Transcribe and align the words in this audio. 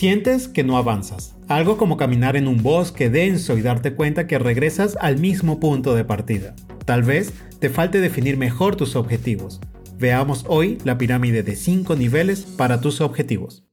Sientes 0.00 0.48
que 0.48 0.64
no 0.64 0.78
avanzas, 0.78 1.36
algo 1.46 1.76
como 1.76 1.98
caminar 1.98 2.34
en 2.34 2.48
un 2.48 2.62
bosque 2.62 3.10
denso 3.10 3.58
y 3.58 3.60
darte 3.60 3.92
cuenta 3.92 4.26
que 4.26 4.38
regresas 4.38 4.96
al 4.98 5.18
mismo 5.18 5.60
punto 5.60 5.94
de 5.94 6.06
partida. 6.06 6.54
Tal 6.86 7.02
vez 7.02 7.34
te 7.58 7.68
falte 7.68 8.00
definir 8.00 8.38
mejor 8.38 8.76
tus 8.76 8.96
objetivos. 8.96 9.60
Veamos 9.98 10.46
hoy 10.48 10.78
la 10.84 10.96
pirámide 10.96 11.42
de 11.42 11.54
5 11.54 11.96
niveles 11.96 12.46
para 12.46 12.80
tus 12.80 13.02
objetivos. 13.02 13.66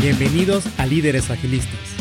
Bienvenidos 0.00 0.64
a 0.78 0.86
Líderes 0.86 1.28
Agilistas. 1.32 1.91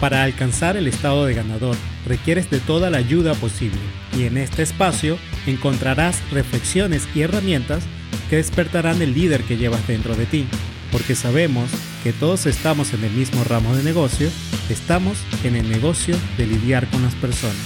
Para 0.00 0.24
alcanzar 0.24 0.76
el 0.76 0.86
estado 0.88 1.24
de 1.24 1.34
ganador 1.34 1.76
requieres 2.06 2.50
de 2.50 2.60
toda 2.60 2.90
la 2.90 2.98
ayuda 2.98 3.34
posible 3.34 3.78
y 4.16 4.24
en 4.24 4.36
este 4.36 4.62
espacio 4.62 5.18
encontrarás 5.46 6.20
reflexiones 6.30 7.08
y 7.14 7.22
herramientas 7.22 7.84
que 8.28 8.36
despertarán 8.36 9.00
el 9.00 9.14
líder 9.14 9.42
que 9.42 9.56
llevas 9.56 9.86
dentro 9.86 10.14
de 10.14 10.26
ti, 10.26 10.46
porque 10.92 11.14
sabemos 11.14 11.70
que 12.04 12.12
todos 12.12 12.46
estamos 12.46 12.92
en 12.92 13.04
el 13.04 13.12
mismo 13.12 13.42
ramo 13.44 13.74
de 13.74 13.82
negocio, 13.82 14.28
estamos 14.68 15.18
en 15.44 15.56
el 15.56 15.68
negocio 15.68 16.16
de 16.36 16.46
lidiar 16.46 16.88
con 16.88 17.02
las 17.02 17.14
personas. 17.14 17.56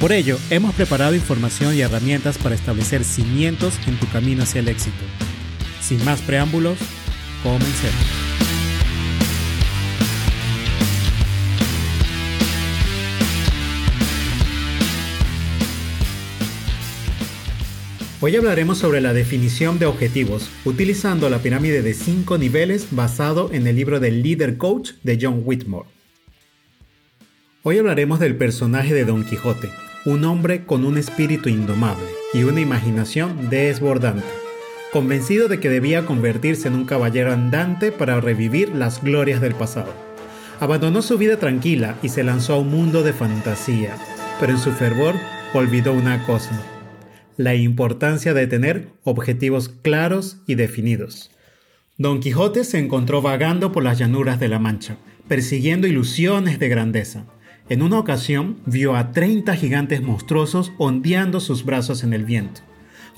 Por 0.00 0.12
ello, 0.12 0.38
hemos 0.50 0.74
preparado 0.74 1.14
información 1.14 1.74
y 1.74 1.80
herramientas 1.80 2.38
para 2.38 2.54
establecer 2.54 3.04
cimientos 3.04 3.74
en 3.86 3.98
tu 3.98 4.08
camino 4.08 4.42
hacia 4.42 4.60
el 4.60 4.68
éxito. 4.68 5.04
Sin 5.80 6.04
más 6.04 6.20
preámbulos, 6.22 6.78
comencemos. 7.42 8.23
Hoy 18.26 18.36
hablaremos 18.36 18.78
sobre 18.78 19.02
la 19.02 19.12
definición 19.12 19.78
de 19.78 19.84
objetivos, 19.84 20.48
utilizando 20.64 21.28
la 21.28 21.40
pirámide 21.40 21.82
de 21.82 21.92
5 21.92 22.38
niveles 22.38 22.86
basado 22.90 23.50
en 23.52 23.66
el 23.66 23.76
libro 23.76 24.00
del 24.00 24.22
Leader 24.22 24.56
Coach 24.56 24.92
de 25.02 25.18
John 25.20 25.42
Whitmore. 25.44 25.90
Hoy 27.64 27.76
hablaremos 27.76 28.20
del 28.20 28.36
personaje 28.36 28.94
de 28.94 29.04
Don 29.04 29.26
Quijote, 29.26 29.68
un 30.06 30.24
hombre 30.24 30.64
con 30.64 30.86
un 30.86 30.96
espíritu 30.96 31.50
indomable 31.50 32.06
y 32.32 32.44
una 32.44 32.62
imaginación 32.62 33.50
desbordante, 33.50 34.24
convencido 34.90 35.48
de 35.48 35.60
que 35.60 35.68
debía 35.68 36.06
convertirse 36.06 36.68
en 36.68 36.76
un 36.76 36.86
caballero 36.86 37.30
andante 37.30 37.92
para 37.92 38.22
revivir 38.22 38.70
las 38.74 39.02
glorias 39.02 39.42
del 39.42 39.54
pasado. 39.54 39.92
Abandonó 40.60 41.02
su 41.02 41.18
vida 41.18 41.36
tranquila 41.36 41.98
y 42.02 42.08
se 42.08 42.24
lanzó 42.24 42.54
a 42.54 42.58
un 42.60 42.70
mundo 42.70 43.02
de 43.02 43.12
fantasía, 43.12 43.98
pero 44.40 44.52
en 44.52 44.58
su 44.58 44.72
fervor 44.72 45.14
olvidó 45.52 45.92
una 45.92 46.24
cosa, 46.24 46.58
la 47.36 47.54
importancia 47.54 48.34
de 48.34 48.46
tener 48.46 48.88
objetivos 49.02 49.68
claros 49.68 50.38
y 50.46 50.54
definidos. 50.54 51.30
Don 51.96 52.20
Quijote 52.20 52.64
se 52.64 52.78
encontró 52.78 53.22
vagando 53.22 53.72
por 53.72 53.84
las 53.84 53.98
llanuras 53.98 54.40
de 54.40 54.48
la 54.48 54.58
Mancha, 54.58 54.96
persiguiendo 55.28 55.86
ilusiones 55.86 56.58
de 56.58 56.68
grandeza. 56.68 57.24
En 57.68 57.82
una 57.82 57.98
ocasión 57.98 58.58
vio 58.66 58.96
a 58.96 59.12
30 59.12 59.54
gigantes 59.56 60.02
monstruosos 60.02 60.72
ondeando 60.78 61.40
sus 61.40 61.64
brazos 61.64 62.04
en 62.04 62.12
el 62.12 62.24
viento. 62.24 62.60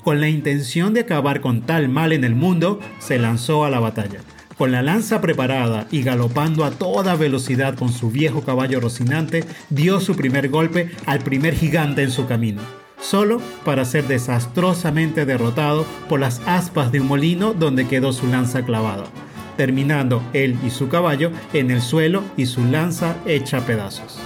Con 0.03 0.21
la 0.21 0.29
intención 0.29 0.93
de 0.93 1.01
acabar 1.01 1.41
con 1.41 1.61
tal 1.61 1.89
mal 1.89 2.13
en 2.13 2.23
el 2.23 2.33
mundo, 2.35 2.79
se 2.99 3.19
lanzó 3.19 3.65
a 3.65 3.69
la 3.69 3.79
batalla. 3.79 4.19
Con 4.57 4.71
la 4.71 4.81
lanza 4.81 5.21
preparada 5.21 5.87
y 5.91 6.01
galopando 6.01 6.63
a 6.63 6.71
toda 6.71 7.15
velocidad 7.15 7.75
con 7.75 7.91
su 7.91 8.09
viejo 8.09 8.43
caballo 8.43 8.79
rocinante, 8.79 9.43
dio 9.69 9.99
su 9.99 10.15
primer 10.15 10.49
golpe 10.49 10.91
al 11.05 11.19
primer 11.19 11.53
gigante 11.55 12.03
en 12.03 12.11
su 12.11 12.25
camino 12.25 12.61
solo 12.99 13.41
para 13.63 13.85
ser 13.85 14.07
desastrosamente 14.07 15.25
derrotado 15.25 15.85
por 16.09 16.19
las 16.19 16.41
aspas 16.45 16.91
de 16.91 16.99
un 16.99 17.07
molino 17.07 17.53
donde 17.53 17.87
quedó 17.87 18.13
su 18.13 18.27
lanza 18.27 18.63
clavada, 18.63 19.05
terminando 19.55 20.21
él 20.33 20.57
y 20.65 20.69
su 20.69 20.89
caballo 20.89 21.31
en 21.53 21.71
el 21.71 21.81
suelo 21.81 22.23
y 22.35 22.45
su 22.45 22.65
lanza 22.65 23.15
hecha 23.25 23.65
pedazos. 23.65 24.19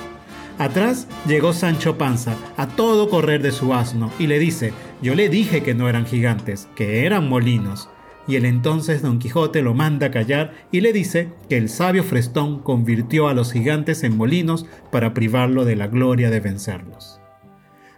Atrás 0.57 1.07
llegó 1.27 1.53
Sancho 1.53 1.97
Panza 1.97 2.35
a 2.55 2.67
todo 2.67 3.09
correr 3.09 3.41
de 3.41 3.51
su 3.51 3.73
asno 3.73 4.11
y 4.19 4.27
le 4.27 4.37
dice, 4.37 4.73
yo 5.01 5.15
le 5.15 5.27
dije 5.27 5.63
que 5.63 5.73
no 5.73 5.89
eran 5.89 6.05
gigantes, 6.05 6.67
que 6.75 7.05
eran 7.05 7.27
molinos. 7.27 7.89
Y 8.27 8.35
el 8.35 8.45
entonces 8.45 9.01
Don 9.01 9.17
Quijote 9.17 9.63
lo 9.63 9.73
manda 9.73 10.11
callar 10.11 10.53
y 10.71 10.81
le 10.81 10.93
dice 10.93 11.29
que 11.49 11.57
el 11.57 11.67
sabio 11.69 12.03
Frestón 12.03 12.59
convirtió 12.59 13.27
a 13.27 13.33
los 13.33 13.51
gigantes 13.51 14.03
en 14.03 14.15
molinos 14.15 14.67
para 14.91 15.15
privarlo 15.15 15.65
de 15.65 15.75
la 15.75 15.87
gloria 15.87 16.29
de 16.29 16.39
vencerlos. 16.39 17.20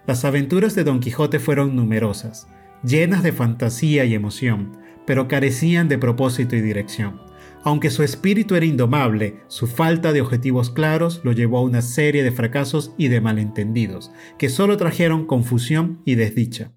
Las 0.05 0.25
aventuras 0.25 0.75
de 0.75 0.83
Don 0.83 0.99
Quijote 0.99 1.39
fueron 1.39 1.75
numerosas, 1.75 2.47
llenas 2.83 3.23
de 3.23 3.31
fantasía 3.31 4.03
y 4.03 4.13
emoción, 4.13 4.77
pero 5.05 5.29
carecían 5.29 5.87
de 5.87 5.97
propósito 5.97 6.57
y 6.57 6.61
dirección. 6.61 7.21
Aunque 7.63 7.89
su 7.89 8.03
espíritu 8.03 8.55
era 8.55 8.65
indomable, 8.65 9.39
su 9.47 9.67
falta 9.67 10.11
de 10.11 10.19
objetivos 10.19 10.69
claros 10.69 11.21
lo 11.23 11.31
llevó 11.31 11.59
a 11.59 11.61
una 11.61 11.81
serie 11.81 12.21
de 12.21 12.33
fracasos 12.33 12.93
y 12.97 13.07
de 13.07 13.21
malentendidos, 13.21 14.11
que 14.37 14.49
solo 14.49 14.75
trajeron 14.75 15.25
confusión 15.25 16.01
y 16.03 16.15
desdicha. 16.15 16.73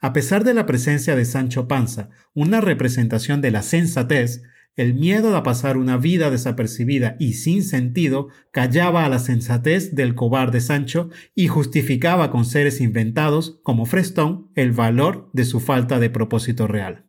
A 0.00 0.12
pesar 0.12 0.42
de 0.42 0.54
la 0.54 0.66
presencia 0.66 1.14
de 1.14 1.24
Sancho 1.24 1.68
Panza, 1.68 2.10
una 2.34 2.60
representación 2.60 3.40
de 3.40 3.52
la 3.52 3.62
sensatez, 3.62 4.42
el 4.76 4.94
miedo 4.94 5.36
a 5.36 5.42
pasar 5.42 5.76
una 5.76 5.96
vida 5.96 6.30
desapercibida 6.30 7.16
y 7.18 7.34
sin 7.34 7.62
sentido 7.62 8.28
callaba 8.50 9.04
a 9.04 9.08
la 9.08 9.18
sensatez 9.18 9.94
del 9.94 10.14
cobarde 10.14 10.60
Sancho 10.60 11.10
y 11.34 11.46
justificaba 11.46 12.30
con 12.30 12.44
seres 12.44 12.80
inventados 12.80 13.60
como 13.62 13.86
Frestón 13.86 14.50
el 14.54 14.72
valor 14.72 15.30
de 15.32 15.44
su 15.44 15.60
falta 15.60 16.00
de 16.00 16.10
propósito 16.10 16.66
real. 16.66 17.06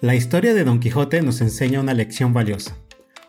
La 0.00 0.14
historia 0.14 0.54
de 0.54 0.64
Don 0.64 0.80
Quijote 0.80 1.22
nos 1.22 1.40
enseña 1.40 1.80
una 1.80 1.94
lección 1.94 2.32
valiosa. 2.32 2.78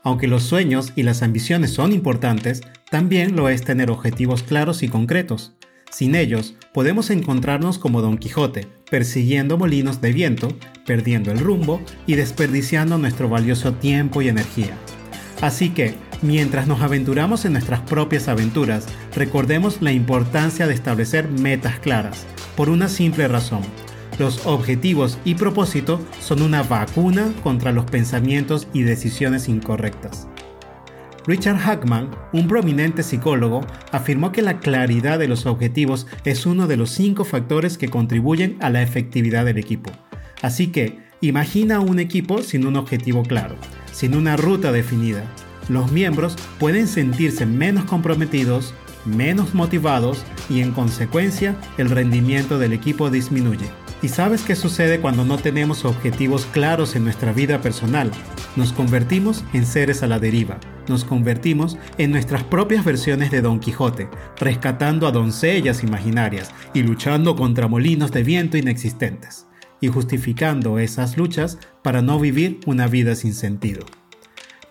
Aunque 0.03 0.27
los 0.27 0.43
sueños 0.43 0.93
y 0.95 1.03
las 1.03 1.23
ambiciones 1.23 1.71
son 1.71 1.91
importantes, 1.91 2.61
también 2.89 3.35
lo 3.35 3.49
es 3.49 3.63
tener 3.63 3.91
objetivos 3.91 4.43
claros 4.43 4.83
y 4.83 4.87
concretos. 4.87 5.57
Sin 5.91 6.15
ellos, 6.15 6.55
podemos 6.73 7.09
encontrarnos 7.09 7.79
como 7.79 8.01
Don 8.01 8.17
Quijote, 8.17 8.67
persiguiendo 8.89 9.57
molinos 9.57 10.01
de 10.01 10.13
viento, 10.13 10.49
perdiendo 10.85 11.31
el 11.31 11.39
rumbo 11.39 11.81
y 12.05 12.15
desperdiciando 12.15 12.97
nuestro 12.97 13.29
valioso 13.29 13.73
tiempo 13.73 14.21
y 14.21 14.29
energía. 14.29 14.77
Así 15.41 15.69
que, 15.69 15.95
mientras 16.21 16.67
nos 16.67 16.81
aventuramos 16.81 17.45
en 17.45 17.53
nuestras 17.53 17.81
propias 17.81 18.27
aventuras, 18.27 18.87
recordemos 19.15 19.81
la 19.81 19.91
importancia 19.91 20.67
de 20.67 20.73
establecer 20.73 21.29
metas 21.29 21.79
claras, 21.79 22.25
por 22.55 22.69
una 22.69 22.87
simple 22.87 23.27
razón. 23.27 23.61
Los 24.17 24.47
objetivos 24.47 25.19
y 25.25 25.35
propósito 25.35 26.01
son 26.19 26.41
una 26.41 26.63
vacuna 26.63 27.31
contra 27.43 27.71
los 27.71 27.85
pensamientos 27.85 28.67
y 28.73 28.81
decisiones 28.81 29.47
incorrectas. 29.47 30.27
Richard 31.27 31.57
Hackman, 31.57 32.09
un 32.31 32.47
prominente 32.47 33.03
psicólogo, 33.03 33.59
afirmó 33.91 34.31
que 34.31 34.41
la 34.41 34.59
claridad 34.59 35.19
de 35.19 35.27
los 35.27 35.45
objetivos 35.45 36.07
es 36.23 36.45
uno 36.45 36.67
de 36.67 36.77
los 36.77 36.89
cinco 36.89 37.25
factores 37.25 37.77
que 37.77 37.89
contribuyen 37.89 38.55
a 38.61 38.69
la 38.69 38.81
efectividad 38.81 39.43
del 39.43 39.57
equipo. 39.57 39.91
Así 40.41 40.67
que, 40.67 40.99
imagina 41.19 41.81
un 41.81 41.99
equipo 41.99 42.41
sin 42.41 42.65
un 42.65 42.77
objetivo 42.77 43.23
claro, 43.23 43.57
sin 43.91 44.15
una 44.15 44.37
ruta 44.37 44.71
definida. 44.71 45.25
Los 45.67 45.91
miembros 45.91 46.37
pueden 46.59 46.87
sentirse 46.87 47.45
menos 47.45 47.83
comprometidos, 47.83 48.73
menos 49.03 49.53
motivados 49.53 50.23
y 50.49 50.61
en 50.61 50.71
consecuencia 50.71 51.57
el 51.77 51.89
rendimiento 51.89 52.57
del 52.57 52.71
equipo 52.71 53.09
disminuye. 53.09 53.69
¿Y 54.03 54.09
sabes 54.09 54.43
qué 54.43 54.55
sucede 54.55 54.99
cuando 54.99 55.25
no 55.25 55.39
tenemos 55.39 55.83
objetivos 55.83 56.45
claros 56.45 56.95
en 56.95 57.03
nuestra 57.03 57.33
vida 57.33 57.61
personal? 57.61 58.11
Nos 58.55 58.71
convertimos 58.71 59.43
en 59.53 59.65
seres 59.65 60.03
a 60.03 60.07
la 60.07 60.19
deriva. 60.19 60.59
Nos 60.87 61.03
convertimos 61.03 61.79
en 61.97 62.11
nuestras 62.11 62.43
propias 62.43 62.85
versiones 62.85 63.31
de 63.31 63.41
Don 63.41 63.59
Quijote, 63.59 64.07
rescatando 64.39 65.07
a 65.07 65.11
doncellas 65.11 65.83
imaginarias 65.83 66.51
y 66.75 66.83
luchando 66.83 67.35
contra 67.35 67.67
molinos 67.67 68.11
de 68.11 68.21
viento 68.21 68.55
inexistentes, 68.55 69.47
y 69.81 69.87
justificando 69.87 70.77
esas 70.77 71.17
luchas 71.17 71.57
para 71.81 72.03
no 72.03 72.19
vivir 72.19 72.59
una 72.67 72.87
vida 72.87 73.15
sin 73.15 73.33
sentido. 73.33 73.83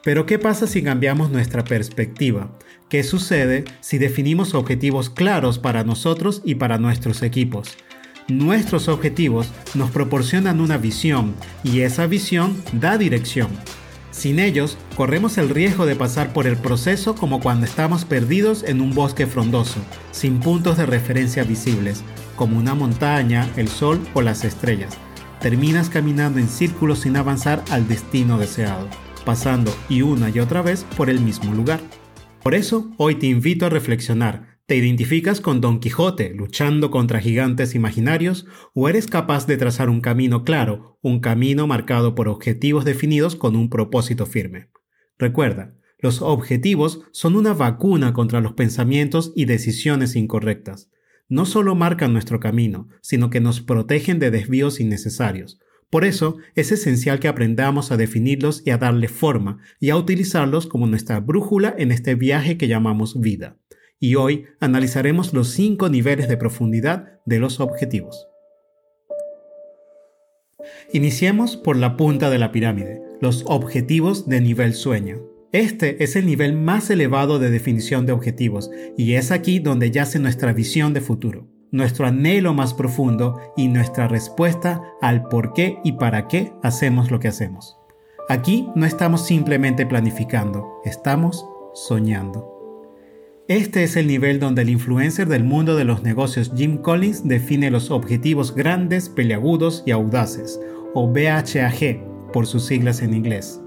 Pero 0.04 0.24
¿qué 0.24 0.38
pasa 0.38 0.68
si 0.68 0.84
cambiamos 0.84 1.32
nuestra 1.32 1.64
perspectiva? 1.64 2.56
¿Qué 2.88 3.02
sucede 3.02 3.64
si 3.80 3.98
definimos 3.98 4.54
objetivos 4.54 5.10
claros 5.10 5.58
para 5.58 5.82
nosotros 5.82 6.42
y 6.44 6.54
para 6.54 6.78
nuestros 6.78 7.24
equipos? 7.24 7.76
Nuestros 8.28 8.88
objetivos 8.88 9.52
nos 9.76 9.92
proporcionan 9.92 10.60
una 10.60 10.78
visión 10.78 11.36
y 11.62 11.82
esa 11.82 12.08
visión 12.08 12.60
da 12.72 12.98
dirección. 12.98 13.48
Sin 14.10 14.40
ellos, 14.40 14.76
corremos 14.96 15.38
el 15.38 15.48
riesgo 15.48 15.86
de 15.86 15.94
pasar 15.94 16.32
por 16.32 16.48
el 16.48 16.56
proceso 16.56 17.14
como 17.14 17.38
cuando 17.38 17.66
estamos 17.66 18.04
perdidos 18.04 18.64
en 18.64 18.80
un 18.80 18.94
bosque 18.94 19.28
frondoso, 19.28 19.78
sin 20.10 20.40
puntos 20.40 20.76
de 20.76 20.86
referencia 20.86 21.44
visibles, 21.44 22.02
como 22.34 22.58
una 22.58 22.74
montaña, 22.74 23.48
el 23.56 23.68
sol 23.68 24.00
o 24.12 24.22
las 24.22 24.42
estrellas. 24.42 24.98
Terminas 25.40 25.88
caminando 25.88 26.40
en 26.40 26.48
círculos 26.48 27.00
sin 27.00 27.16
avanzar 27.16 27.62
al 27.70 27.86
destino 27.86 28.38
deseado, 28.38 28.88
pasando 29.24 29.72
y 29.88 30.02
una 30.02 30.30
y 30.30 30.40
otra 30.40 30.62
vez 30.62 30.84
por 30.96 31.10
el 31.10 31.20
mismo 31.20 31.54
lugar. 31.54 31.78
Por 32.42 32.56
eso, 32.56 32.90
hoy 32.96 33.14
te 33.14 33.26
invito 33.26 33.66
a 33.66 33.70
reflexionar 33.70 34.55
¿Te 34.66 34.74
identificas 34.74 35.40
con 35.40 35.60
Don 35.60 35.78
Quijote 35.78 36.34
luchando 36.34 36.90
contra 36.90 37.20
gigantes 37.20 37.76
imaginarios 37.76 38.46
o 38.74 38.88
eres 38.88 39.06
capaz 39.06 39.46
de 39.46 39.56
trazar 39.56 39.88
un 39.88 40.00
camino 40.00 40.42
claro, 40.42 40.98
un 41.02 41.20
camino 41.20 41.68
marcado 41.68 42.16
por 42.16 42.26
objetivos 42.26 42.84
definidos 42.84 43.36
con 43.36 43.54
un 43.54 43.70
propósito 43.70 44.26
firme? 44.26 44.66
Recuerda, 45.18 45.76
los 46.00 46.20
objetivos 46.20 47.02
son 47.12 47.36
una 47.36 47.54
vacuna 47.54 48.12
contra 48.12 48.40
los 48.40 48.54
pensamientos 48.54 49.32
y 49.36 49.44
decisiones 49.44 50.16
incorrectas. 50.16 50.90
No 51.28 51.46
solo 51.46 51.76
marcan 51.76 52.12
nuestro 52.12 52.40
camino, 52.40 52.88
sino 53.02 53.30
que 53.30 53.40
nos 53.40 53.60
protegen 53.60 54.18
de 54.18 54.32
desvíos 54.32 54.80
innecesarios. 54.80 55.60
Por 55.90 56.04
eso 56.04 56.38
es 56.56 56.72
esencial 56.72 57.20
que 57.20 57.28
aprendamos 57.28 57.92
a 57.92 57.96
definirlos 57.96 58.64
y 58.66 58.70
a 58.70 58.78
darle 58.78 59.06
forma 59.06 59.58
y 59.78 59.90
a 59.90 59.96
utilizarlos 59.96 60.66
como 60.66 60.88
nuestra 60.88 61.20
brújula 61.20 61.72
en 61.78 61.92
este 61.92 62.16
viaje 62.16 62.58
que 62.58 62.66
llamamos 62.66 63.20
vida 63.20 63.58
y 63.98 64.14
hoy 64.14 64.46
analizaremos 64.60 65.32
los 65.32 65.48
cinco 65.48 65.88
niveles 65.88 66.28
de 66.28 66.36
profundidad 66.36 67.20
de 67.24 67.38
los 67.38 67.60
objetivos. 67.60 68.28
Iniciemos 70.92 71.56
por 71.56 71.76
la 71.76 71.96
punta 71.96 72.30
de 72.30 72.38
la 72.38 72.52
pirámide, 72.52 73.02
los 73.20 73.44
objetivos 73.46 74.28
de 74.28 74.40
nivel 74.40 74.74
sueño. 74.74 75.22
Este 75.52 76.02
es 76.02 76.16
el 76.16 76.26
nivel 76.26 76.54
más 76.54 76.90
elevado 76.90 77.38
de 77.38 77.50
definición 77.50 78.04
de 78.04 78.12
objetivos 78.12 78.70
y 78.96 79.14
es 79.14 79.30
aquí 79.30 79.58
donde 79.58 79.90
yace 79.90 80.18
nuestra 80.18 80.52
visión 80.52 80.92
de 80.92 81.00
futuro, 81.00 81.48
nuestro 81.70 82.06
anhelo 82.06 82.52
más 82.52 82.74
profundo 82.74 83.40
y 83.56 83.68
nuestra 83.68 84.08
respuesta 84.08 84.82
al 85.00 85.28
por 85.28 85.52
qué 85.52 85.78
y 85.84 85.92
para 85.92 86.28
qué 86.28 86.52
hacemos 86.62 87.10
lo 87.10 87.20
que 87.20 87.28
hacemos. 87.28 87.76
Aquí 88.28 88.68
no 88.74 88.86
estamos 88.86 89.24
simplemente 89.24 89.86
planificando, 89.86 90.66
estamos 90.84 91.46
soñando. 91.74 92.55
Este 93.48 93.84
es 93.84 93.94
el 93.94 94.08
nivel 94.08 94.40
donde 94.40 94.62
el 94.62 94.70
influencer 94.70 95.28
del 95.28 95.44
mundo 95.44 95.76
de 95.76 95.84
los 95.84 96.02
negocios 96.02 96.50
Jim 96.56 96.78
Collins 96.78 97.28
define 97.28 97.70
los 97.70 97.92
objetivos 97.92 98.52
grandes, 98.52 99.08
peleagudos 99.08 99.84
y 99.86 99.92
audaces, 99.92 100.60
o 100.94 101.06
BHAG 101.06 102.02
por 102.32 102.48
sus 102.48 102.64
siglas 102.64 103.02
en 103.02 103.14
inglés. 103.14 103.60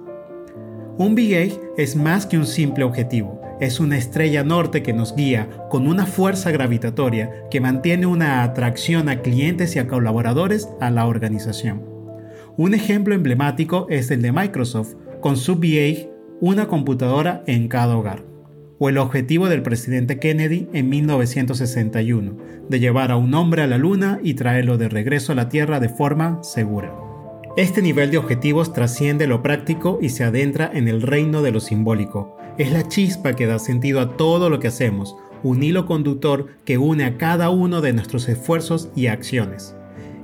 Un 0.97 1.15
BA 1.15 1.55
es 1.77 1.95
más 1.95 2.25
que 2.25 2.37
un 2.37 2.45
simple 2.45 2.83
objetivo, 2.83 3.39
es 3.61 3.79
una 3.79 3.97
estrella 3.97 4.43
norte 4.43 4.83
que 4.83 4.91
nos 4.91 5.15
guía 5.15 5.47
con 5.69 5.87
una 5.87 6.05
fuerza 6.05 6.51
gravitatoria 6.51 7.47
que 7.49 7.61
mantiene 7.61 8.05
una 8.05 8.43
atracción 8.43 9.07
a 9.07 9.21
clientes 9.21 9.77
y 9.77 9.79
a 9.79 9.87
colaboradores 9.87 10.67
a 10.81 10.89
la 10.89 11.05
organización. 11.05 11.85
Un 12.57 12.73
ejemplo 12.73 13.15
emblemático 13.15 13.87
es 13.89 14.11
el 14.11 14.21
de 14.21 14.33
Microsoft, 14.33 14.95
con 15.21 15.37
su 15.37 15.55
BA, 15.55 16.09
una 16.41 16.67
computadora 16.67 17.43
en 17.47 17.69
cada 17.69 17.95
hogar 17.95 18.28
o 18.79 18.89
el 18.89 18.97
objetivo 18.97 19.49
del 19.49 19.61
presidente 19.61 20.19
Kennedy 20.19 20.69
en 20.73 20.89
1961, 20.89 22.37
de 22.69 22.79
llevar 22.79 23.11
a 23.11 23.17
un 23.17 23.33
hombre 23.33 23.61
a 23.61 23.67
la 23.67 23.77
Luna 23.77 24.19
y 24.23 24.33
traerlo 24.33 24.77
de 24.77 24.89
regreso 24.89 25.33
a 25.33 25.35
la 25.35 25.49
Tierra 25.49 25.79
de 25.79 25.89
forma 25.89 26.41
segura. 26.43 26.95
Este 27.57 27.81
nivel 27.81 28.09
de 28.09 28.17
objetivos 28.17 28.73
trasciende 28.73 29.27
lo 29.27 29.43
práctico 29.43 29.99
y 30.01 30.09
se 30.09 30.23
adentra 30.23 30.71
en 30.73 30.87
el 30.87 31.01
reino 31.01 31.41
de 31.41 31.51
lo 31.51 31.59
simbólico. 31.59 32.37
Es 32.57 32.71
la 32.71 32.87
chispa 32.87 33.35
que 33.35 33.47
da 33.47 33.59
sentido 33.59 33.99
a 33.99 34.15
todo 34.15 34.49
lo 34.49 34.59
que 34.59 34.69
hacemos, 34.69 35.15
un 35.43 35.61
hilo 35.61 35.85
conductor 35.85 36.47
que 36.63 36.77
une 36.77 37.03
a 37.03 37.17
cada 37.17 37.49
uno 37.49 37.81
de 37.81 37.91
nuestros 37.91 38.29
esfuerzos 38.29 38.89
y 38.95 39.07
acciones. 39.07 39.75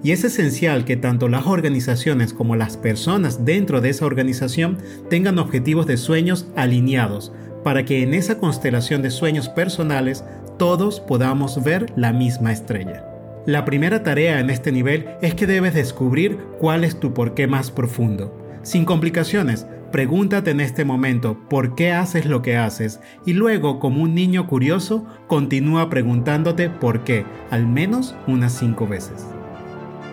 Y 0.03 0.11
es 0.11 0.23
esencial 0.23 0.85
que 0.85 0.97
tanto 0.97 1.27
las 1.27 1.47
organizaciones 1.47 2.31
como 2.31 2.55
las 2.55 2.77
personas 2.77 3.43
dentro 3.43 3.81
de 3.81 3.89
esa 3.89 4.05
organización 4.05 4.77
tengan 5.09 5.39
objetivos 5.39 5.87
de 5.87 5.97
sueños 5.97 6.47
alineados, 6.55 7.33
para 7.65 7.83
que 7.83 8.03
en 8.03 8.13
esa 8.13 8.37
constelación 8.37 9.01
de 9.01 9.09
sueños 9.09 9.49
personales 9.49 10.23
todos 10.59 10.99
podamos 10.99 11.63
ver 11.63 11.91
la 11.95 12.13
misma 12.13 12.51
estrella. 12.51 13.03
La 13.47 13.65
primera 13.65 14.03
tarea 14.03 14.39
en 14.39 14.51
este 14.51 14.71
nivel 14.71 15.07
es 15.23 15.33
que 15.33 15.47
debes 15.47 15.73
descubrir 15.73 16.37
cuál 16.59 16.83
es 16.83 16.99
tu 16.99 17.15
porqué 17.15 17.47
más 17.47 17.71
profundo. 17.71 18.39
Sin 18.61 18.85
complicaciones, 18.85 19.65
pregúntate 19.91 20.51
en 20.51 20.59
este 20.59 20.85
momento 20.85 21.39
por 21.49 21.73
qué 21.73 21.91
haces 21.91 22.27
lo 22.27 22.43
que 22.43 22.55
haces 22.55 22.99
y 23.25 23.33
luego, 23.33 23.79
como 23.79 24.03
un 24.03 24.13
niño 24.13 24.45
curioso, 24.45 25.07
continúa 25.25 25.89
preguntándote 25.89 26.69
por 26.69 27.03
qué, 27.03 27.25
al 27.49 27.65
menos 27.65 28.13
unas 28.27 28.53
cinco 28.53 28.85
veces. 28.85 29.25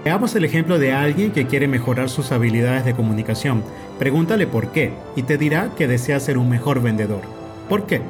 Veamos 0.07 0.35
el 0.37 0.47
ejemplo 0.47 0.79
de 0.79 0.95
alguien 0.95 1.33
que 1.33 1.47
quiere 1.47 1.69
mejorar 1.69 2.09
sus 2.09 2.33
habilidades 2.33 2.87
de 2.87 2.95
comunicación. 2.95 3.63
Pregúntale 3.99 4.47
por 4.47 4.73
qué 4.73 4.95
y 5.17 5.25
te 5.25 5.37
dirá 5.37 5.69
que 5.77 5.87
desea 5.87 6.19
ser 6.19 6.39
un 6.39 6.49
mejor 6.49 6.81
vendedor. 6.81 7.42
¿Por 7.69 7.87
qué? 7.87 8.03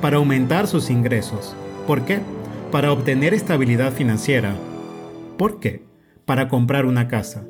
Para 0.00 0.16
aumentar 0.16 0.66
sus 0.66 0.90
ingresos. 0.90 1.54
¿Por 1.86 2.04
qué? 2.04 2.20
Para 2.70 2.92
obtener 2.92 3.34
estabilidad 3.34 3.92
financiera. 3.92 4.54
¿Por 5.36 5.60
qué? 5.60 5.82
Para 6.24 6.48
comprar 6.48 6.86
una 6.86 7.08
casa. 7.08 7.44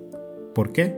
¿Por 0.54 0.72
qué? 0.72 0.96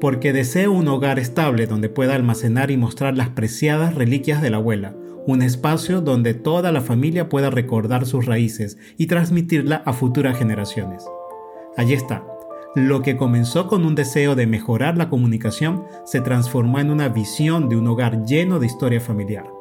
Porque 0.00 0.32
deseo 0.32 0.72
un 0.72 0.88
hogar 0.88 1.18
estable 1.18 1.66
donde 1.66 1.88
pueda 1.88 2.14
almacenar 2.14 2.70
y 2.70 2.76
mostrar 2.76 3.16
las 3.16 3.28
preciadas 3.30 3.94
reliquias 3.94 4.42
de 4.42 4.50
la 4.50 4.56
abuela, 4.56 4.94
un 5.26 5.42
espacio 5.42 6.00
donde 6.00 6.34
toda 6.34 6.72
la 6.72 6.80
familia 6.80 7.28
pueda 7.28 7.50
recordar 7.50 8.06
sus 8.06 8.26
raíces 8.26 8.78
y 8.96 9.06
transmitirla 9.06 9.82
a 9.84 9.92
futuras 9.92 10.38
generaciones. 10.38 11.04
Allí 11.76 11.92
está. 11.94 12.24
Lo 12.74 13.02
que 13.02 13.16
comenzó 13.16 13.66
con 13.66 13.84
un 13.84 13.94
deseo 13.94 14.34
de 14.34 14.46
mejorar 14.46 14.96
la 14.96 15.08
comunicación 15.08 15.84
se 16.04 16.20
transformó 16.20 16.78
en 16.78 16.90
una 16.90 17.08
visión 17.08 17.68
de 17.68 17.76
un 17.76 17.86
hogar 17.88 18.24
lleno 18.24 18.58
de 18.58 18.66
historia 18.66 19.00
familiar. 19.00 19.59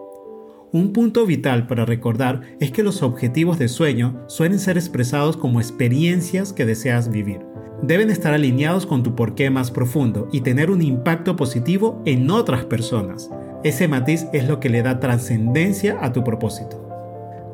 Un 0.72 0.94
punto 0.94 1.26
vital 1.26 1.66
para 1.66 1.84
recordar 1.84 2.42
es 2.60 2.70
que 2.70 2.84
los 2.84 3.02
objetivos 3.02 3.58
de 3.58 3.68
sueño 3.68 4.24
suelen 4.28 4.60
ser 4.60 4.78
expresados 4.78 5.36
como 5.36 5.60
experiencias 5.60 6.54
que 6.54 6.68
deseas 6.68 7.10
vivir. 7.10 7.40
Deben 7.82 8.12
estar 8.12 8.36
alineados 8.36 8.86
con 8.86 9.02
tu 9.02 9.16
porqué 9.16 9.50
más 9.50 9.72
profundo 9.72 10.30
y 10.32 10.42
tener 10.42 10.70
un 10.70 10.84
impacto 10.84 11.36
positivo 11.36 12.04
en 12.06 12.30
otras 12.30 12.66
personas. 12.66 13.32
Ese 13.64 13.88
matiz 13.88 14.28
es 14.32 14.48
lo 14.48 14.60
que 14.60 14.70
le 14.70 14.84
da 14.84 15.00
trascendencia 15.00 15.98
a 16.02 16.14
tu 16.14 16.24
propósito. 16.24 16.86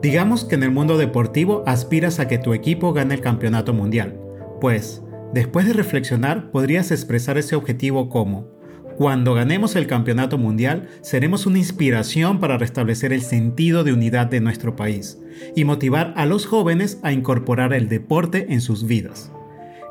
Digamos 0.01 0.43
que 0.43 0.55
en 0.55 0.63
el 0.63 0.71
mundo 0.71 0.97
deportivo 0.97 1.63
aspiras 1.65 2.19
a 2.19 2.27
que 2.27 2.37
tu 2.37 2.53
equipo 2.53 2.91
gane 2.91 3.15
el 3.15 3.21
campeonato 3.21 3.73
mundial. 3.73 4.19
Pues, 4.59 5.03
después 5.33 5.65
de 5.65 5.73
reflexionar, 5.73 6.51
podrías 6.51 6.91
expresar 6.91 7.37
ese 7.37 7.55
objetivo 7.55 8.09
como 8.09 8.54
cuando 8.97 9.33
ganemos 9.33 9.75
el 9.75 9.87
campeonato 9.87 10.37
mundial, 10.37 10.87
seremos 11.01 11.45
una 11.45 11.57
inspiración 11.57 12.39
para 12.39 12.57
restablecer 12.57 13.11
el 13.11 13.21
sentido 13.21 13.83
de 13.83 13.91
unidad 13.91 14.27
de 14.27 14.39
nuestro 14.39 14.77
país 14.77 15.19
y 15.53 15.65
motivar 15.65 16.13
a 16.15 16.25
los 16.25 16.45
jóvenes 16.45 16.99
a 17.03 17.11
incorporar 17.11 17.73
el 17.73 17.89
deporte 17.89 18.47
en 18.53 18.61
sus 18.61 18.87
vidas. 18.87 19.33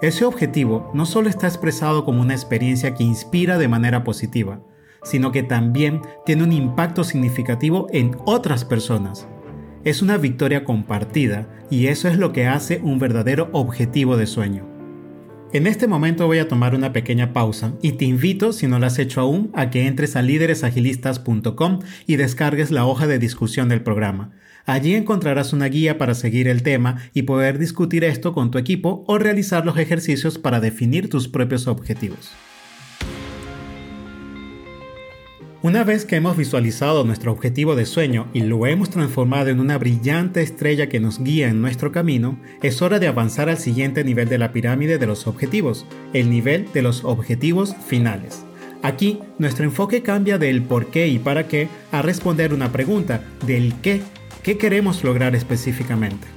Ese 0.01 0.25
objetivo 0.25 0.91
no 0.95 1.05
solo 1.05 1.29
está 1.29 1.47
expresado 1.47 2.05
como 2.05 2.23
una 2.23 2.33
experiencia 2.33 2.95
que 2.95 3.05
inspira 3.05 3.59
de 3.59 3.69
manera 3.69 4.05
positiva, 4.05 4.61
sino 5.03 5.33
que 5.33 5.43
también 5.43 6.01
tiene 6.25 6.43
un 6.43 6.53
impacto 6.53 7.05
significativo 7.05 7.89
en 7.93 8.17
otras 8.25 8.65
personas. 8.65 9.29
Es 9.85 10.01
una 10.01 10.17
victoria 10.17 10.65
compartida 10.65 11.49
y 11.71 11.89
eso 11.89 12.09
es 12.09 12.17
lo 12.17 12.33
que 12.33 12.47
hace 12.47 12.81
un 12.83 12.99
verdadero 12.99 13.51
objetivo 13.53 14.17
de 14.17 14.27
sueño. 14.27 14.74
En 15.55 15.69
este 15.69 15.87
momento 15.87 16.27
voy 16.27 16.41
a 16.41 16.49
tomar 16.49 16.75
una 16.75 16.93
pequeña 16.93 17.33
pausa 17.33 17.75
y 17.81 17.93
te 17.93 18.05
invito, 18.05 18.53
si 18.53 18.67
no 18.67 18.81
lo 18.81 18.87
has 18.87 18.99
hecho 18.99 19.21
aún, 19.21 19.53
a 19.55 19.71
que 19.71 19.87
entres 19.87 20.17
a 20.17 20.23
líderesagilistas.com 20.23 21.79
y 22.09 22.17
descargues 22.17 22.73
la 22.73 22.85
hoja 22.87 23.07
de 23.07 23.21
discusión 23.21 23.69
del 23.69 23.81
programa. 23.81 24.33
Allí 24.67 24.97
encontrarás 24.97 25.53
una 25.53 25.67
guía 25.67 25.97
para 25.97 26.17
seguir 26.17 26.49
el 26.49 26.65
tema 26.65 27.03
y 27.13 27.23
poder 27.23 27.61
discutir 27.61 28.03
esto 28.03 28.33
con 28.33 28.51
tu 28.51 28.59
equipo 28.59 29.05
o 29.07 29.17
realizar 29.17 29.65
los 29.65 29.79
ejercicios 29.79 30.39
para 30.39 30.59
definir 30.59 31.09
tus 31.09 31.29
propios 31.29 31.69
objetivos. 31.69 32.33
Una 35.65 35.83
vez 35.83 36.05
que 36.05 36.17
hemos 36.17 36.37
visualizado 36.37 37.05
nuestro 37.05 37.33
objetivo 37.33 37.75
de 37.75 37.87
sueño 37.87 38.29
y 38.35 38.43
lo 38.43 38.67
hemos 38.67 38.91
transformado 38.91 39.49
en 39.49 39.61
una 39.61 39.79
brillante 39.79 40.43
estrella 40.43 40.91
que 40.91 41.01
nos 41.01 41.25
guía 41.25 41.49
en 41.49 41.63
nuestro 41.63 41.91
camino, 41.91 42.39
es 42.63 42.83
hora 42.83 42.99
de 42.99 43.07
avanzar 43.07 43.49
al 43.49 43.57
siguiente 43.57 44.05
nivel 44.05 44.29
de 44.29 44.37
la 44.37 44.53
pirámide 44.53 44.99
de 44.99 45.07
los 45.07 45.27
objetivos, 45.27 45.87
el 46.13 46.29
nivel 46.29 46.69
de 46.75 46.83
los 46.83 47.03
objetivos 47.03 47.75
finales. 47.87 48.45
Aquí, 48.83 49.21
nuestro 49.39 49.65
enfoque 49.65 50.03
cambia 50.03 50.37
del 50.37 50.63
por 50.63 50.89
qué 50.89 51.09
y 51.09 51.19
para 51.19 51.49
qué 51.49 51.69
a 51.93 52.03
responder 52.03 52.53
una 52.53 52.71
pregunta 52.71 53.23
del 53.47 53.73
qué, 53.81 54.03
qué 54.43 54.59
queremos 54.59 55.03
lograr 55.03 55.35
específicamente. 55.35 56.34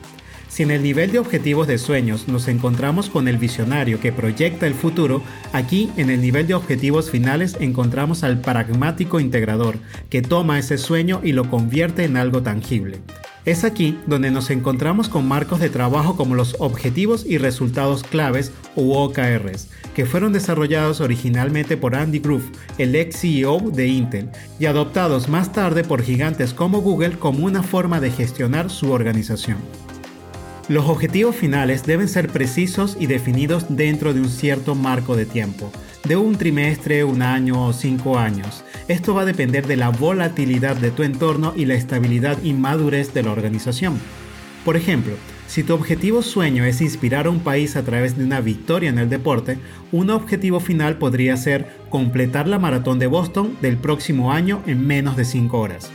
Si 0.58 0.64
en 0.64 0.72
el 0.72 0.82
nivel 0.82 1.12
de 1.12 1.20
objetivos 1.20 1.68
de 1.68 1.78
sueños 1.78 2.28
nos 2.28 2.48
encontramos 2.48 3.12
con 3.12 3.28
el 3.28 3.38
visionario 3.38 4.00
que 4.00 4.12
proyecta 4.12 4.66
el 4.66 4.74
futuro, 4.74 5.22
aquí 5.54 5.92
en 5.98 6.10
el 6.10 6.20
nivel 6.20 6.48
de 6.48 6.56
objetivos 6.56 7.12
finales 7.12 7.56
encontramos 7.60 8.24
al 8.24 8.42
pragmático 8.42 9.20
integrador 9.20 9.78
que 10.10 10.24
toma 10.24 10.58
ese 10.58 10.80
sueño 10.80 11.22
y 11.24 11.34
lo 11.34 11.48
convierte 11.52 12.06
en 12.06 12.18
algo 12.18 12.42
tangible. 12.42 13.02
Es 13.46 13.64
aquí 13.64 14.00
donde 14.08 14.32
nos 14.32 14.50
encontramos 14.50 15.10
con 15.10 15.28
marcos 15.28 15.60
de 15.60 15.70
trabajo 15.70 16.18
como 16.18 16.34
los 16.34 16.56
Objetivos 16.58 17.24
y 17.24 17.38
Resultados 17.38 18.02
Claves 18.02 18.52
u 18.76 18.94
OKRs, 18.94 19.68
que 19.94 20.08
fueron 20.08 20.34
desarrollados 20.34 21.02
originalmente 21.02 21.78
por 21.78 21.94
Andy 21.94 22.18
Grove, 22.18 22.46
el 22.80 22.96
ex 22.96 23.22
CEO 23.22 23.60
de 23.60 23.90
Intel, 23.90 24.32
y 24.60 24.66
adoptados 24.66 25.30
más 25.30 25.52
tarde 25.54 25.84
por 25.84 26.02
gigantes 26.02 26.56
como 26.56 26.82
Google 26.82 27.20
como 27.20 27.46
una 27.46 27.62
forma 27.62 28.00
de 28.00 28.10
gestionar 28.10 28.72
su 28.72 28.92
organización. 28.92 29.58
Los 30.70 30.90
objetivos 30.90 31.36
finales 31.36 31.86
deben 31.86 32.10
ser 32.10 32.28
precisos 32.28 32.98
y 33.00 33.08
definidos 33.08 33.66
dentro 33.70 34.14
de 34.14 34.20
un 34.20 34.30
cierto 34.30 34.76
marco 34.76 35.16
de 35.16 35.26
tiempo, 35.26 35.72
de 36.06 36.18
un 36.18 36.36
trimestre, 36.36 37.06
un 37.06 37.22
año 37.22 37.68
o 37.68 37.74
cinco 37.74 38.20
años, 38.20 38.66
esto 38.88 39.14
va 39.14 39.24
a 39.24 39.26
depender 39.26 39.68
de 39.68 39.76
la 39.76 39.90
volatilidad 39.90 40.78
de 40.78 40.92
tu 40.92 41.04
entorno 41.04 41.54
y 41.56 41.66
la 41.66 41.74
estabilidad 41.74 42.42
y 42.42 42.54
madurez 42.54 43.14
de 43.14 43.24
la 43.24 43.32
organización. 43.32 44.00
Por 44.64 44.78
ejemplo, 44.78 45.14
si 45.48 45.64
tu 45.64 45.74
objetivo 45.74 46.22
sueño 46.22 46.64
es 46.64 46.80
inspirar 46.80 47.28
a 47.28 47.30
un 47.30 47.42
país 47.42 47.76
a 47.76 47.84
través 47.84 48.18
de 48.18 48.24
una 48.24 48.40
victoria 48.40 48.90
en 48.90 48.98
el 48.98 49.10
deporte, 49.10 49.58
un 49.92 50.10
objetivo 50.10 50.62
final 50.62 50.98
podría 50.98 51.36
ser 51.36 51.68
completar 51.90 52.48
la 52.48 52.60
maratón 52.60 52.98
de 52.98 53.08
Boston 53.08 53.58
del 53.62 53.76
próximo 53.76 54.32
año 54.32 54.64
en 54.66 54.88
menos 54.88 55.18
de 55.18 55.26
5 55.26 55.60
horas. 55.60 55.90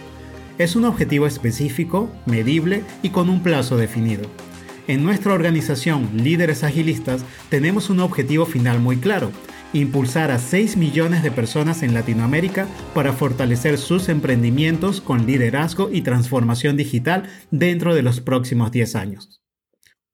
Es 0.58 0.76
un 0.76 0.84
objetivo 0.84 1.26
específico, 1.26 2.10
medible 2.26 2.82
y 3.02 3.08
con 3.08 3.30
un 3.30 3.42
plazo 3.42 3.78
definido. 3.78 4.24
En 4.88 5.04
nuestra 5.04 5.32
organización, 5.32 6.10
líderes 6.16 6.64
agilistas, 6.64 7.24
tenemos 7.48 7.88
un 7.88 8.00
objetivo 8.00 8.46
final 8.46 8.80
muy 8.80 8.96
claro, 8.96 9.30
impulsar 9.72 10.32
a 10.32 10.40
6 10.40 10.76
millones 10.76 11.22
de 11.22 11.30
personas 11.30 11.84
en 11.84 11.94
Latinoamérica 11.94 12.66
para 12.92 13.12
fortalecer 13.12 13.78
sus 13.78 14.08
emprendimientos 14.08 15.00
con 15.00 15.24
liderazgo 15.24 15.88
y 15.92 16.02
transformación 16.02 16.76
digital 16.76 17.30
dentro 17.52 17.94
de 17.94 18.02
los 18.02 18.20
próximos 18.20 18.72
10 18.72 18.96
años. 18.96 19.42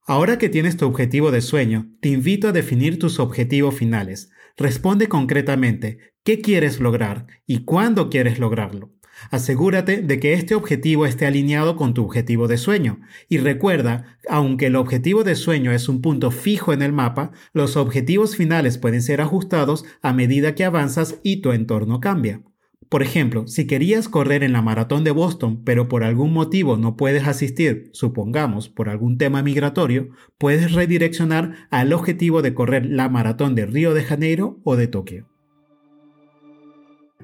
Ahora 0.06 0.36
que 0.38 0.50
tienes 0.50 0.76
tu 0.76 0.86
objetivo 0.86 1.30
de 1.30 1.40
sueño, 1.40 1.90
te 2.00 2.10
invito 2.10 2.48
a 2.48 2.52
definir 2.52 2.98
tus 2.98 3.20
objetivos 3.20 3.74
finales. 3.74 4.30
Responde 4.56 5.08
concretamente 5.08 5.98
qué 6.24 6.40
quieres 6.40 6.78
lograr 6.78 7.26
y 7.46 7.64
cuándo 7.64 8.10
quieres 8.10 8.38
lograrlo. 8.38 8.97
Asegúrate 9.30 10.02
de 10.02 10.20
que 10.20 10.32
este 10.32 10.54
objetivo 10.54 11.06
esté 11.06 11.26
alineado 11.26 11.76
con 11.76 11.94
tu 11.94 12.04
objetivo 12.04 12.48
de 12.48 12.56
sueño. 12.56 13.00
Y 13.28 13.38
recuerda, 13.38 14.18
aunque 14.28 14.66
el 14.66 14.76
objetivo 14.76 15.24
de 15.24 15.34
sueño 15.34 15.72
es 15.72 15.88
un 15.88 16.00
punto 16.00 16.30
fijo 16.30 16.72
en 16.72 16.82
el 16.82 16.92
mapa, 16.92 17.32
los 17.52 17.76
objetivos 17.76 18.36
finales 18.36 18.78
pueden 18.78 19.02
ser 19.02 19.20
ajustados 19.20 19.84
a 20.02 20.12
medida 20.12 20.54
que 20.54 20.64
avanzas 20.64 21.18
y 21.22 21.38
tu 21.42 21.52
entorno 21.52 22.00
cambia. 22.00 22.42
Por 22.88 23.02
ejemplo, 23.02 23.46
si 23.46 23.66
querías 23.66 24.08
correr 24.08 24.42
en 24.42 24.54
la 24.54 24.62
maratón 24.62 25.04
de 25.04 25.10
Boston, 25.10 25.62
pero 25.62 25.88
por 25.88 26.04
algún 26.04 26.32
motivo 26.32 26.78
no 26.78 26.96
puedes 26.96 27.26
asistir, 27.26 27.90
supongamos 27.92 28.70
por 28.70 28.88
algún 28.88 29.18
tema 29.18 29.42
migratorio, 29.42 30.08
puedes 30.38 30.72
redireccionar 30.72 31.68
al 31.70 31.92
objetivo 31.92 32.40
de 32.40 32.54
correr 32.54 32.86
la 32.86 33.10
maratón 33.10 33.54
de 33.54 33.66
Río 33.66 33.92
de 33.92 34.04
Janeiro 34.04 34.58
o 34.64 34.76
de 34.76 34.86
Tokio. 34.86 35.26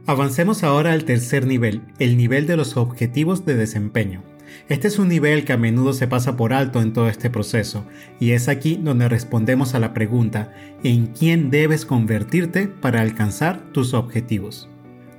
Avancemos 0.06 0.64
ahora 0.64 0.92
al 0.92 1.04
tercer 1.04 1.46
nivel, 1.46 1.80
el 1.98 2.18
nivel 2.18 2.46
de 2.46 2.58
los 2.58 2.76
objetivos 2.76 3.46
de 3.46 3.56
desempeño. 3.56 4.22
Este 4.68 4.88
es 4.88 4.98
un 4.98 5.08
nivel 5.08 5.46
que 5.46 5.54
a 5.54 5.56
menudo 5.56 5.94
se 5.94 6.06
pasa 6.06 6.36
por 6.36 6.52
alto 6.52 6.82
en 6.82 6.92
todo 6.92 7.08
este 7.08 7.30
proceso, 7.30 7.86
y 8.20 8.32
es 8.32 8.48
aquí 8.48 8.78
donde 8.82 9.08
respondemos 9.08 9.74
a 9.74 9.78
la 9.78 9.94
pregunta, 9.94 10.52
¿en 10.82 11.06
quién 11.06 11.48
debes 11.48 11.86
convertirte 11.86 12.68
para 12.68 13.00
alcanzar 13.00 13.72
tus 13.72 13.94
objetivos? 13.94 14.68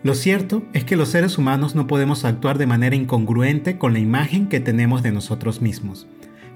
Lo 0.04 0.13
cierto 0.13 0.62
es 0.74 0.84
que 0.84 0.96
los 0.96 1.10
seres 1.10 1.39
humanos 1.39 1.74
no 1.74 1.88
podemos 1.88 2.24
actuar 2.24 2.60
de 2.60 2.68
manera 2.68 2.96
incongruente 2.96 3.80
con 3.80 3.94
la 3.94 4.00
imagen 4.00 4.48
que 4.48 4.60
tenemos 4.60 5.01
de 5.01 5.12
nosotros 5.12 5.63
mismos. 5.63 6.06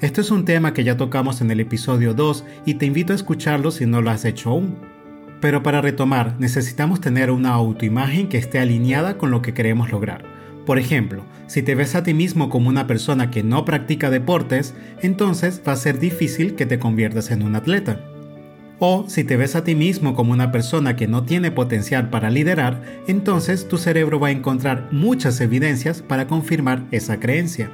Esto 0.02 0.22
es 0.22 0.30
un 0.30 0.46
tema 0.46 0.76
que 0.76 0.84
ya 0.84 0.98
tocamos 0.98 1.42
en 1.42 1.50
el 1.50 1.62
episodio 1.62 2.14
2 2.14 2.46
y 2.68 2.76
te 2.76 2.86
invito 2.86 3.12
a 3.12 3.16
escucharlo 3.16 3.72
si 3.72 3.88
no 3.88 4.04
lo 4.04 4.12
has 4.12 4.24
hecho 4.24 4.52
aún. 4.52 4.78
Pero 5.42 5.64
para 5.64 5.82
retomar, 5.82 6.36
necesitamos 6.40 7.02
tener 7.02 7.32
una 7.32 7.52
autoimagen 7.52 8.28
que 8.28 8.38
esté 8.38 8.60
alineada 8.60 9.18
con 9.18 9.32
lo 9.32 9.42
que 9.42 9.54
queremos 9.54 9.92
lograr. 9.92 10.24
Por 10.66 10.78
ejemplo, 10.78 11.24
si 11.48 11.64
te 11.64 11.74
ves 11.76 11.96
a 11.96 12.04
ti 12.04 12.14
mismo 12.14 12.50
como 12.50 12.70
una 12.70 12.86
persona 12.86 13.32
que 13.32 13.42
no 13.42 13.66
practica 13.66 14.10
deportes, 14.10 14.76
entonces 15.02 15.62
va 15.68 15.72
a 15.72 15.78
ser 15.78 15.98
difícil 16.00 16.56
que 16.56 16.66
te 16.66 16.78
conviertas 16.78 17.32
en 17.32 17.42
un 17.42 17.56
atleta. 17.56 18.06
O 18.78 19.06
si 19.08 19.24
te 19.24 19.36
ves 19.36 19.56
a 19.56 19.64
ti 19.64 19.76
mismo 19.76 20.16
como 20.16 20.32
una 20.32 20.52
persona 20.52 20.96
que 20.96 21.08
no 21.08 21.24
tiene 21.24 21.52
potencial 21.52 22.10
para 22.10 22.30
liderar, 22.30 22.82
entonces 23.08 23.68
tu 23.68 23.78
cerebro 23.78 24.20
va 24.20 24.28
a 24.28 24.32
encontrar 24.32 24.88
muchas 24.92 25.42
evidencias 25.42 26.02
para 26.02 26.28
confirmar 26.28 26.86
esa 26.92 27.20
creencia. 27.20 27.72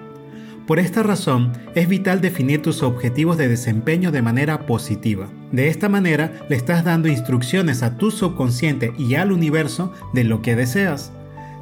Por 0.65 0.79
esta 0.79 1.03
razón, 1.03 1.51
es 1.75 1.88
vital 1.88 2.22
definir 2.22 2.63
tus 2.63 2.81
objetivos 2.81 3.38
de 3.38 3.48
desempeño 3.48 4.12
de 4.12 4.24
manera 4.24 4.65
positiva. 4.65 5.27
De 5.55 5.69
esta 5.69 5.88
manera, 5.88 6.33
le 6.50 6.57
estás 6.57 6.83
dando 6.83 7.07
instrucciones 7.07 7.81
a 7.81 7.95
tu 7.95 8.12
subconsciente 8.12 8.91
y 8.97 9.15
al 9.15 9.31
universo 9.31 9.93
de 10.12 10.25
lo 10.25 10.41
que 10.41 10.53
deseas. 10.53 11.13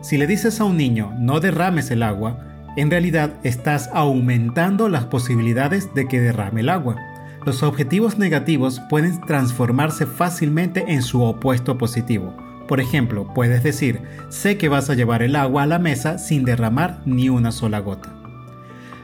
Si 0.01 0.17
le 0.17 0.25
dices 0.25 0.59
a 0.59 0.63
un 0.63 0.77
niño 0.77 1.13
no 1.19 1.39
derrames 1.39 1.91
el 1.91 2.01
agua, 2.01 2.39
en 2.75 2.89
realidad 2.89 3.35
estás 3.43 3.91
aumentando 3.93 4.89
las 4.89 5.05
posibilidades 5.05 5.93
de 5.93 6.07
que 6.07 6.19
derrame 6.19 6.62
el 6.62 6.69
agua. 6.69 6.95
Los 7.45 7.62
objetivos 7.62 8.17
negativos 8.17 8.81
pueden 8.89 9.21
transformarse 9.21 10.07
fácilmente 10.07 10.85
en 10.88 11.03
su 11.03 11.21
opuesto 11.21 11.77
positivo. 11.77 12.35
Por 12.67 12.79
ejemplo, 12.79 13.31
puedes 13.35 13.62
decir, 13.62 14.01
sé 14.29 14.57
que 14.57 14.69
vas 14.69 14.89
a 14.89 14.95
llevar 14.95 15.21
el 15.21 15.35
agua 15.35 15.63
a 15.63 15.67
la 15.67 15.77
mesa 15.77 16.17
sin 16.17 16.45
derramar 16.45 17.00
ni 17.05 17.29
una 17.29 17.51
sola 17.51 17.77
gota. 17.77 18.23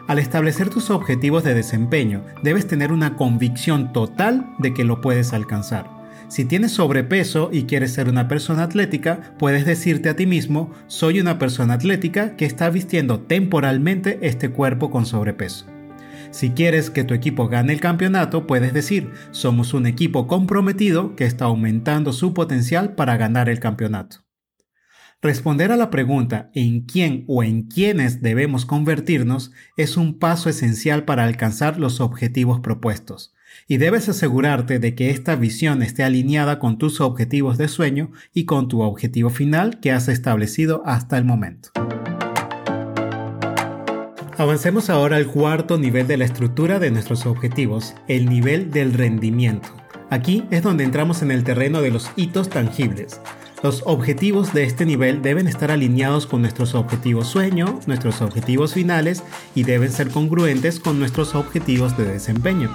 Al 0.10 0.18
establecer 0.18 0.72
tus 0.72 0.89
objetivos 0.89 1.44
de 1.44 1.54
desempeño, 1.54 2.25
debes 2.42 2.66
tener 2.66 2.92
una 2.92 3.16
convicción 3.16 3.94
total 3.94 4.50
de 4.58 4.74
que 4.74 4.84
lo 4.84 5.01
puedes 5.01 5.34
alcanzar. 5.34 5.88
Si 6.30 6.46
tienes 6.46 6.72
sobrepeso 6.72 7.51
y 7.54 7.66
quieres 7.66 7.94
ser 7.94 8.10
una 8.10 8.28
persona 8.28 8.63
atlética, 8.63 9.36
puedes 9.38 9.68
decirte 9.68 10.10
a 10.10 10.16
ti 10.16 10.25
mismo, 10.25 10.72
soy 10.88 11.20
una 11.20 11.38
persona 11.38 11.75
atlética 11.75 12.36
que 12.38 12.46
está 12.46 12.72
vistiendo 12.72 13.20
temporalmente 13.20 14.18
este 14.24 14.50
cuerpo 14.50 14.89
con 14.89 15.06
sobrepeso. 15.06 15.68
Si 16.32 16.50
quieres 16.50 16.89
que 16.89 17.04
tu 17.04 17.13
equipo 17.13 17.48
gane 17.48 17.72
el 17.72 17.80
campeonato, 17.80 18.48
puedes 18.48 18.74
decir, 18.74 19.12
somos 19.30 19.75
un 19.75 19.86
equipo 19.86 20.25
comprometido 20.25 21.16
que 21.16 21.25
está 21.25 21.46
aumentando 21.46 22.13
su 22.13 22.34
potencial 22.34 22.96
para 22.96 23.16
ganar 23.16 23.48
el 23.48 23.60
campeonato. 23.60 24.24
Responder 25.22 25.74
a 25.74 25.76
la 25.76 25.90
pregunta 25.90 26.50
en 26.54 26.80
quién 26.80 27.26
o 27.28 27.44
en 27.44 27.64
quiénes 27.64 28.22
debemos 28.22 28.66
convertirnos 28.66 29.52
es 29.76 29.98
un 29.98 30.18
paso 30.18 30.50
esencial 30.50 31.04
para 31.04 31.26
alcanzar 31.26 31.78
los 31.78 32.00
objetivos 32.00 32.62
propuestos, 32.62 33.34
y 33.68 33.78
debes 33.78 34.08
asegurarte 34.08 34.80
de 34.80 34.96
que 34.96 35.10
esta 35.10 35.36
visión 35.36 35.84
esté 35.84 36.04
alineada 36.04 36.58
con 36.58 36.78
tus 36.78 37.02
objetivos 37.02 37.58
de 37.58 37.68
sueño 37.68 38.12
y 38.34 38.46
con 38.46 38.70
tu 38.70 38.82
objetivo 38.82 39.30
final 39.30 39.82
que 39.82 39.92
has 39.92 40.08
establecido 40.08 40.84
hasta 40.86 41.18
el 41.18 41.26
momento. 41.26 41.72
Avancemos 44.38 44.90
ahora 44.90 45.18
al 45.18 45.28
cuarto 45.28 45.78
nivel 45.78 46.08
de 46.08 46.16
la 46.16 46.24
estructura 46.24 46.80
de 46.80 46.92
nuestros 46.92 47.26
objetivos, 47.26 47.94
el 48.08 48.30
nivel 48.30 48.72
del 48.72 48.94
rendimiento. 48.94 49.68
Aquí 50.10 50.46
es 50.50 50.64
donde 50.64 50.86
entramos 50.86 51.22
en 51.24 51.32
el 51.32 51.44
terreno 51.44 51.82
de 51.82 51.92
los 51.92 52.10
hitos 52.16 52.50
tangibles. 52.50 53.20
Los 53.62 53.84
objetivos 53.86 54.54
de 54.54 54.63
este 54.63 54.86
nivel 54.86 55.22
deben 55.22 55.46
estar 55.46 55.70
alineados 55.70 56.25
con 56.25 56.42
nuestros 56.42 56.75
objetivos 56.75 57.28
sueño, 57.28 57.82
nuestros 57.88 58.22
objetivos 58.22 58.74
finales 58.74 59.22
y 59.54 59.63
deben 59.63 59.92
ser 59.92 60.12
congruentes 60.12 60.80
con 60.80 60.98
nuestros 60.98 61.36
objetivos 61.36 61.98
de 61.98 62.06
desempeño. 62.06 62.70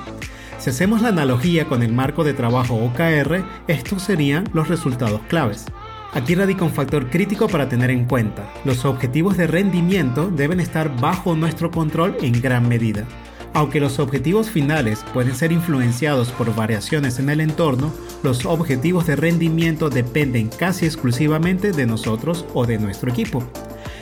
Si 0.59 0.69
hacemos 0.69 1.01
la 1.01 1.09
analogía 1.09 1.67
con 1.69 1.83
el 1.83 1.95
marco 1.95 2.23
de 2.23 2.35
trabajo 2.35 2.75
OKR, 2.75 3.45
estos 3.67 4.03
serían 4.03 4.45
los 4.53 4.69
resultados 4.69 5.23
claves. 5.29 5.65
Aquí 6.13 6.35
radica 6.35 6.65
un 6.65 6.73
factor 6.73 7.09
crítico 7.09 7.49
para 7.49 7.69
tener 7.69 7.91
en 7.91 8.05
cuenta. 8.05 8.53
Los 8.67 8.85
objetivos 8.85 9.39
de 9.39 9.47
rendimiento 9.47 10.31
deben 10.31 10.61
estar 10.61 10.95
bajo 11.01 11.35
nuestro 11.35 11.71
control 11.71 12.19
en 12.21 12.43
gran 12.43 12.69
medida. 12.69 13.07
Aunque 13.55 13.79
los 13.79 14.01
objetivos 14.01 14.51
finales 14.51 15.05
pueden 15.15 15.37
ser 15.37 15.53
influenciados 15.53 16.33
por 16.33 16.53
variaciones 16.57 17.21
en 17.21 17.31
el 17.31 17.41
entorno, 17.41 17.95
los 18.25 18.47
objetivos 18.47 19.07
de 19.07 19.15
rendimiento 19.15 19.91
dependen 19.91 20.49
casi 20.49 20.87
exclusivamente 20.87 21.71
de 21.71 21.87
nosotros 21.87 22.45
o 22.53 22.67
de 22.67 22.79
nuestro 22.79 23.11
equipo. 23.11 23.45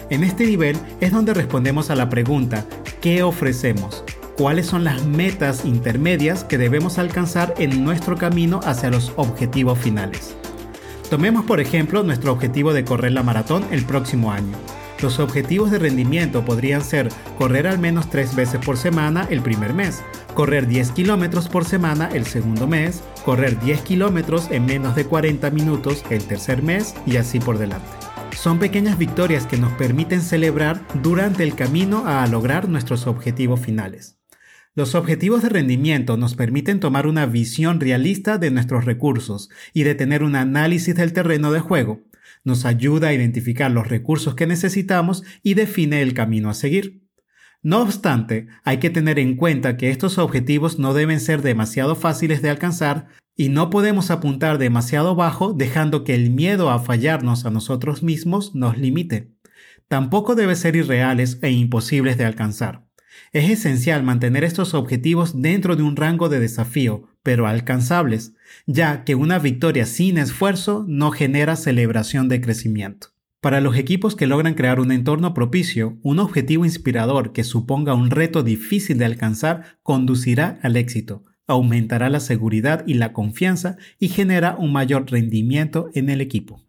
En 0.09 0.25
este 0.25 0.47
nivel 0.47 0.79
es 1.01 1.13
donde 1.13 1.35
respondemos 1.35 1.91
a 1.91 1.95
la 1.97 2.09
pregunta, 2.09 2.65
¿qué 3.03 3.23
ofrecemos? 3.23 4.05
¿Cuáles 4.39 4.67
son 4.67 4.85
las 4.85 5.05
metas 5.05 5.67
intermedias 5.67 6.45
que 6.45 6.57
debemos 6.57 6.97
alcanzar 6.99 7.53
en 7.59 7.85
nuestro 7.85 8.17
camino 8.17 8.61
hacia 8.65 8.91
los 8.91 9.13
objetivos 9.17 9.79
finales? 9.79 10.35
Tomemos 11.11 11.45
por 11.45 11.61
ejemplo 11.61 12.03
nuestro 12.03 12.33
objetivo 12.33 12.73
de 12.73 12.87
correr 12.87 13.13
la 13.13 13.23
maratón 13.23 13.67
el 13.71 13.85
próximo 13.85 14.33
año. 14.33 14.57
Los 15.03 15.19
objetivos 15.19 15.73
de 15.73 15.81
rendimiento 15.81 16.45
podrían 16.45 16.81
ser 16.81 17.09
correr 17.37 17.67
al 17.67 17.81
menos 17.81 18.09
tres 18.09 18.37
veces 18.37 18.65
por 18.65 18.77
semana 18.77 19.27
el 19.31 19.43
primer 19.43 19.75
mes, 19.75 20.01
correr 20.33 20.69
10 20.69 20.93
kilómetros 20.93 21.49
por 21.49 21.65
semana 21.65 22.09
el 22.15 22.25
segundo 22.25 22.69
mes, 22.69 23.03
correr 23.25 23.59
10 23.59 23.81
kilómetros 23.81 24.49
en 24.53 24.65
menos 24.65 24.95
de 24.95 25.05
40 25.05 25.51
minutos 25.51 26.05
el 26.11 26.23
tercer 26.25 26.63
mes 26.63 26.95
y 27.05 27.17
así 27.17 27.41
por 27.41 27.59
delante. 27.59 27.89
Son 28.37 28.61
pequeñas 28.61 28.97
victorias 28.97 29.45
que 29.45 29.57
nos 29.57 29.73
permiten 29.73 30.23
celebrar 30.23 30.81
durante 31.03 31.43
el 31.43 31.57
camino 31.57 32.07
a 32.07 32.25
lograr 32.29 32.69
nuestros 32.69 33.09
objetivos 33.09 33.59
finales. 33.59 34.21
Los 34.77 34.95
objetivos 34.95 35.43
de 35.43 35.49
rendimiento 35.49 36.17
nos 36.17 36.37
permiten 36.37 36.79
tomar 36.79 37.09
una 37.09 37.27
visión 37.27 37.81
realista 37.81 38.39
de 38.39 38.53
nuestros 38.53 38.85
recursos 38.85 39.51
y 39.75 39.83
de 39.83 39.97
tener 39.97 40.23
un 40.23 40.37
análisis 40.37 40.95
del 40.95 41.13
terreno 41.13 41.51
de 41.51 41.61
juego. 41.61 42.01
Nos 42.45 42.65
ayuda 42.65 43.09
a 43.09 43.13
identificar 43.13 43.71
los 43.71 43.89
recursos 43.89 44.35
que 44.35 44.47
necesitamos 44.47 45.23
y 45.43 45.55
define 45.55 46.03
el 46.03 46.15
camino 46.15 46.51
a 46.51 46.55
seguir. 46.55 47.03
No 47.63 47.81
obstante, 47.81 48.49
hay 48.65 48.79
que 48.79 48.91
tener 48.91 49.19
en 49.21 49.37
cuenta 49.37 49.77
que 49.77 49.91
estos 49.91 50.19
objetivos 50.19 50.81
no 50.81 50.95
deben 50.95 51.21
ser 51.21 51.43
demasiado 51.43 51.95
fáciles 51.95 52.43
de 52.43 52.51
alcanzar 52.51 53.07
y 53.37 53.49
no 53.49 53.71
podemos 53.71 54.11
apuntar 54.11 54.59
demasiado 54.59 55.15
bajo 55.15 55.53
dejando 55.53 56.03
que 56.03 56.15
el 56.15 56.31
miedo 56.31 56.71
a 56.71 56.81
fallarnos 56.81 57.45
a 57.45 57.51
nosotros 57.51 58.03
mismos 58.03 58.55
nos 58.55 58.77
limite. 58.77 59.33
Tampoco 59.89 60.35
deben 60.35 60.57
ser 60.57 60.75
irreales 60.75 61.39
e 61.43 61.51
imposibles 61.51 62.19
de 62.19 62.25
alcanzar. 62.25 62.85
Es 63.33 63.51
esencial 63.51 64.03
mantener 64.03 64.45
estos 64.45 64.75
objetivos 64.75 65.41
dentro 65.41 65.77
de 65.77 65.83
un 65.83 65.97
rango 65.97 66.29
de 66.29 66.41
desafío, 66.41 67.09
pero 67.23 67.47
alcanzables, 67.47 68.35
ya 68.67 69.05
que 69.05 69.15
una 69.15 69.39
victoria 69.39 69.87
sin 69.87 70.19
esfuerzo 70.19 70.85
no 70.89 71.11
genera 71.11 71.57
celebración 71.57 72.29
de 72.29 72.41
crecimiento. 72.41 73.09
Para 73.41 73.61
los 73.61 73.77
equipos 73.77 74.15
que 74.15 74.29
logran 74.29 74.55
crear 74.55 74.79
un 74.79 74.93
entorno 74.93 75.35
propicio, 75.35 75.99
un 76.03 76.21
objetivo 76.21 76.65
inspirador 76.65 77.33
que 77.33 77.43
suponga 77.43 77.95
un 77.95 78.11
reto 78.11 78.45
difícil 78.45 78.99
de 78.99 79.05
alcanzar 79.05 79.79
conducirá 79.83 80.61
al 80.63 80.77
éxito, 80.77 81.25
aumentará 81.49 82.09
la 82.09 82.21
seguridad 82.21 82.85
y 82.87 82.95
la 82.95 83.13
confianza 83.13 83.77
y 83.99 84.09
genera 84.09 84.57
un 84.57 84.73
mayor 84.73 85.11
rendimiento 85.11 85.91
en 85.95 86.09
el 86.09 86.21
equipo. 86.21 86.63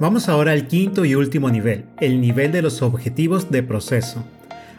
Vamos 0.00 0.28
ahora 0.28 0.52
al 0.52 0.68
quinto 0.68 1.04
y 1.04 1.14
último 1.14 1.50
nivel, 1.50 1.86
el 2.00 2.20
nivel 2.20 2.52
de 2.52 2.62
los 2.62 2.82
objetivos 2.82 3.50
de 3.50 3.62
proceso. 3.62 4.24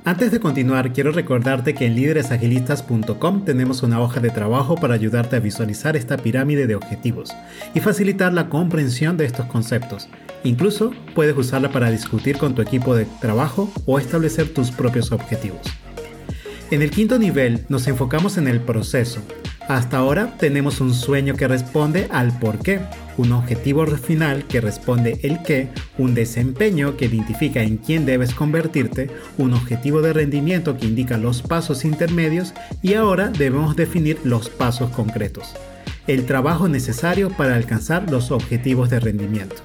Antes 0.09 0.31
de 0.31 0.39
continuar, 0.39 0.91
quiero 0.91 1.11
recordarte 1.11 1.75
que 1.75 1.85
en 1.85 1.93
líderesagilistas.com 1.93 3.45
tenemos 3.45 3.83
una 3.83 4.01
hoja 4.01 4.19
de 4.19 4.31
trabajo 4.31 4.73
para 4.73 4.95
ayudarte 4.95 5.35
a 5.35 5.39
visualizar 5.39 5.95
esta 5.95 6.17
pirámide 6.17 6.65
de 6.65 6.73
objetivos 6.73 7.29
y 7.75 7.79
facilitar 7.79 8.33
la 8.33 8.49
comprensión 8.49 9.17
de 9.17 9.25
estos 9.25 9.45
conceptos. 9.45 10.09
Incluso 10.43 10.93
puedes 11.13 11.37
usarla 11.37 11.71
para 11.71 11.91
discutir 11.91 12.39
con 12.39 12.55
tu 12.55 12.63
equipo 12.63 12.95
de 12.95 13.05
trabajo 13.21 13.71
o 13.85 13.99
establecer 13.99 14.51
tus 14.51 14.71
propios 14.71 15.11
objetivos. 15.11 15.61
En 16.71 16.81
el 16.81 16.89
quinto 16.89 17.19
nivel 17.19 17.67
nos 17.69 17.87
enfocamos 17.87 18.39
en 18.39 18.47
el 18.47 18.61
proceso. 18.61 19.21
Hasta 19.69 19.97
ahora 19.97 20.33
tenemos 20.39 20.81
un 20.81 20.95
sueño 20.95 21.35
que 21.35 21.47
responde 21.47 22.07
al 22.09 22.35
por 22.39 22.57
qué, 22.57 22.79
un 23.17 23.31
objetivo 23.33 23.85
final 23.85 24.45
que 24.45 24.61
responde 24.61 25.19
el 25.21 25.43
qué, 25.43 25.67
un 25.99 26.15
desempeño 26.15 26.97
que 26.97 27.05
identifica 27.05 27.61
en 27.61 27.77
quién 27.77 28.03
debes 28.03 28.33
convertirte, 28.33 29.11
un 29.37 29.53
objetivo 29.53 30.01
de 30.01 30.11
rendimiento 30.11 30.75
que 30.75 30.87
indica 30.87 31.19
los 31.19 31.43
pasos 31.43 31.85
intermedios 31.85 32.55
y 32.81 32.95
ahora 32.95 33.27
debemos 33.29 33.75
definir 33.75 34.17
los 34.23 34.49
pasos 34.49 34.89
concretos, 34.89 35.53
el 36.07 36.25
trabajo 36.25 36.67
necesario 36.67 37.29
para 37.29 37.53
alcanzar 37.55 38.09
los 38.09 38.31
objetivos 38.31 38.89
de 38.89 38.99
rendimiento. 38.99 39.57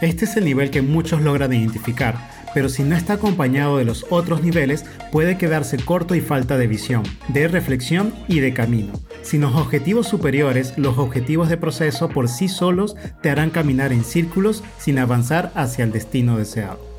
Este 0.00 0.26
es 0.26 0.36
el 0.36 0.44
nivel 0.44 0.70
que 0.70 0.80
muchos 0.80 1.22
logran 1.22 1.52
identificar, 1.52 2.14
pero 2.54 2.68
si 2.68 2.82
no 2.82 2.96
está 2.96 3.14
acompañado 3.14 3.78
de 3.78 3.84
los 3.84 4.06
otros 4.10 4.42
niveles 4.42 4.84
puede 5.12 5.38
quedarse 5.38 5.78
corto 5.78 6.14
y 6.14 6.20
falta 6.20 6.58
de 6.58 6.66
visión, 6.66 7.02
de 7.28 7.48
reflexión 7.48 8.12
y 8.28 8.40
de 8.40 8.52
camino. 8.52 8.92
Sin 9.22 9.42
los 9.42 9.54
objetivos 9.54 10.08
superiores, 10.08 10.74
los 10.76 10.98
objetivos 10.98 11.48
de 11.48 11.56
proceso 11.56 12.08
por 12.08 12.28
sí 12.28 12.48
solos 12.48 12.96
te 13.22 13.30
harán 13.30 13.50
caminar 13.50 13.92
en 13.92 14.04
círculos 14.04 14.62
sin 14.78 14.98
avanzar 14.98 15.52
hacia 15.54 15.84
el 15.84 15.92
destino 15.92 16.36
deseado. 16.36 16.89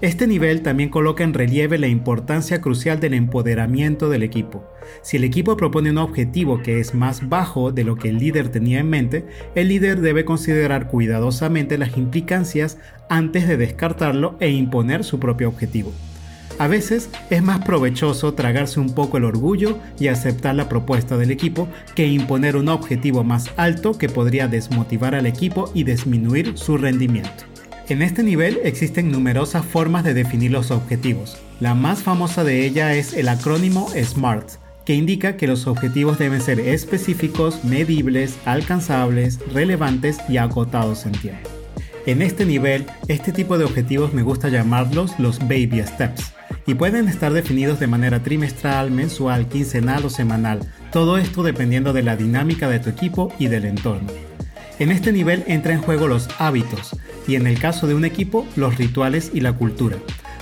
Este 0.00 0.26
nivel 0.26 0.62
también 0.62 0.88
coloca 0.88 1.24
en 1.24 1.34
relieve 1.34 1.76
la 1.76 1.86
importancia 1.86 2.62
crucial 2.62 3.00
del 3.00 3.12
empoderamiento 3.12 4.08
del 4.08 4.22
equipo. 4.22 4.64
Si 5.02 5.18
el 5.18 5.24
equipo 5.24 5.58
propone 5.58 5.90
un 5.90 5.98
objetivo 5.98 6.62
que 6.62 6.80
es 6.80 6.94
más 6.94 7.28
bajo 7.28 7.70
de 7.70 7.84
lo 7.84 7.96
que 7.96 8.08
el 8.08 8.18
líder 8.18 8.48
tenía 8.48 8.78
en 8.78 8.88
mente, 8.88 9.26
el 9.54 9.68
líder 9.68 10.00
debe 10.00 10.24
considerar 10.24 10.88
cuidadosamente 10.88 11.76
las 11.76 11.98
implicancias 11.98 12.78
antes 13.10 13.46
de 13.46 13.58
descartarlo 13.58 14.36
e 14.40 14.48
imponer 14.48 15.04
su 15.04 15.20
propio 15.20 15.48
objetivo. 15.48 15.92
A 16.58 16.66
veces 16.66 17.10
es 17.28 17.42
más 17.42 17.62
provechoso 17.64 18.32
tragarse 18.32 18.80
un 18.80 18.94
poco 18.94 19.18
el 19.18 19.24
orgullo 19.24 19.78
y 19.98 20.08
aceptar 20.08 20.54
la 20.54 20.68
propuesta 20.68 21.18
del 21.18 21.30
equipo 21.30 21.68
que 21.94 22.06
imponer 22.06 22.56
un 22.56 22.70
objetivo 22.70 23.22
más 23.22 23.50
alto 23.58 23.98
que 23.98 24.08
podría 24.08 24.48
desmotivar 24.48 25.14
al 25.14 25.26
equipo 25.26 25.70
y 25.74 25.84
disminuir 25.84 26.56
su 26.56 26.78
rendimiento. 26.78 27.44
En 27.90 28.02
este 28.02 28.22
nivel 28.22 28.60
existen 28.62 29.10
numerosas 29.10 29.64
formas 29.64 30.04
de 30.04 30.14
definir 30.14 30.52
los 30.52 30.70
objetivos. 30.70 31.38
La 31.58 31.74
más 31.74 32.04
famosa 32.04 32.44
de 32.44 32.64
ellas 32.64 32.94
es 32.94 33.14
el 33.14 33.28
acrónimo 33.28 33.88
SMART, 33.88 34.48
que 34.84 34.94
indica 34.94 35.36
que 35.36 35.48
los 35.48 35.66
objetivos 35.66 36.16
deben 36.16 36.40
ser 36.40 36.60
específicos, 36.60 37.64
medibles, 37.64 38.38
alcanzables, 38.44 39.40
relevantes 39.52 40.18
y 40.28 40.36
acotados 40.36 41.04
en 41.04 41.12
tiempo. 41.12 41.50
En 42.06 42.22
este 42.22 42.46
nivel, 42.46 42.86
este 43.08 43.32
tipo 43.32 43.58
de 43.58 43.64
objetivos 43.64 44.14
me 44.14 44.22
gusta 44.22 44.50
llamarlos 44.50 45.18
los 45.18 45.40
baby 45.40 45.82
steps 45.84 46.32
y 46.68 46.74
pueden 46.74 47.08
estar 47.08 47.32
definidos 47.32 47.80
de 47.80 47.88
manera 47.88 48.22
trimestral, 48.22 48.92
mensual, 48.92 49.48
quincenal 49.48 50.04
o 50.04 50.10
semanal, 50.10 50.60
todo 50.92 51.18
esto 51.18 51.42
dependiendo 51.42 51.92
de 51.92 52.04
la 52.04 52.14
dinámica 52.14 52.68
de 52.68 52.78
tu 52.78 52.88
equipo 52.88 53.34
y 53.40 53.48
del 53.48 53.64
entorno. 53.64 54.12
En 54.78 54.92
este 54.92 55.10
nivel 55.10 55.42
entra 55.48 55.72
en 55.72 55.82
juego 55.82 56.06
los 56.06 56.28
hábitos 56.38 56.96
y 57.30 57.36
en 57.36 57.46
el 57.46 57.60
caso 57.60 57.86
de 57.86 57.94
un 57.94 58.04
equipo 58.04 58.44
los 58.56 58.76
rituales 58.76 59.30
y 59.32 59.40
la 59.40 59.52
cultura. 59.52 59.98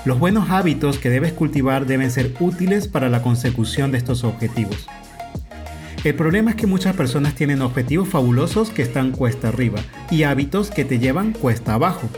Los 0.07 0.18
buenos 0.18 0.48
hábitos 0.48 0.98
que 0.98 1.11
debes 1.11 1.35
cultivar 1.35 1.85
deben 1.85 2.11
ser 2.11 2.35
útiles 2.40 2.88
para 2.88 3.11
la 3.11 3.20
consecución 3.20 3.92
de 3.92 3.98
estos 3.98 4.24
objetivos. 4.24 4.87
El 6.03 6.14
problema 6.14 6.51
es 6.51 6.57
que 6.57 6.66
muchas 6.66 6.96
personas 6.96 7.35
tienen 7.35 7.61
objetivos 7.61 8.09
fabulosos 8.09 8.70
que 8.70 8.81
están 8.81 9.11
cuesta 9.11 9.48
arriba 9.48 9.81
y 10.11 10.22
hábitos 10.22 10.70
que 10.70 10.87
te 10.87 10.98
llevan 10.98 11.33
cuesta 11.33 11.74
abajo. 11.74 12.09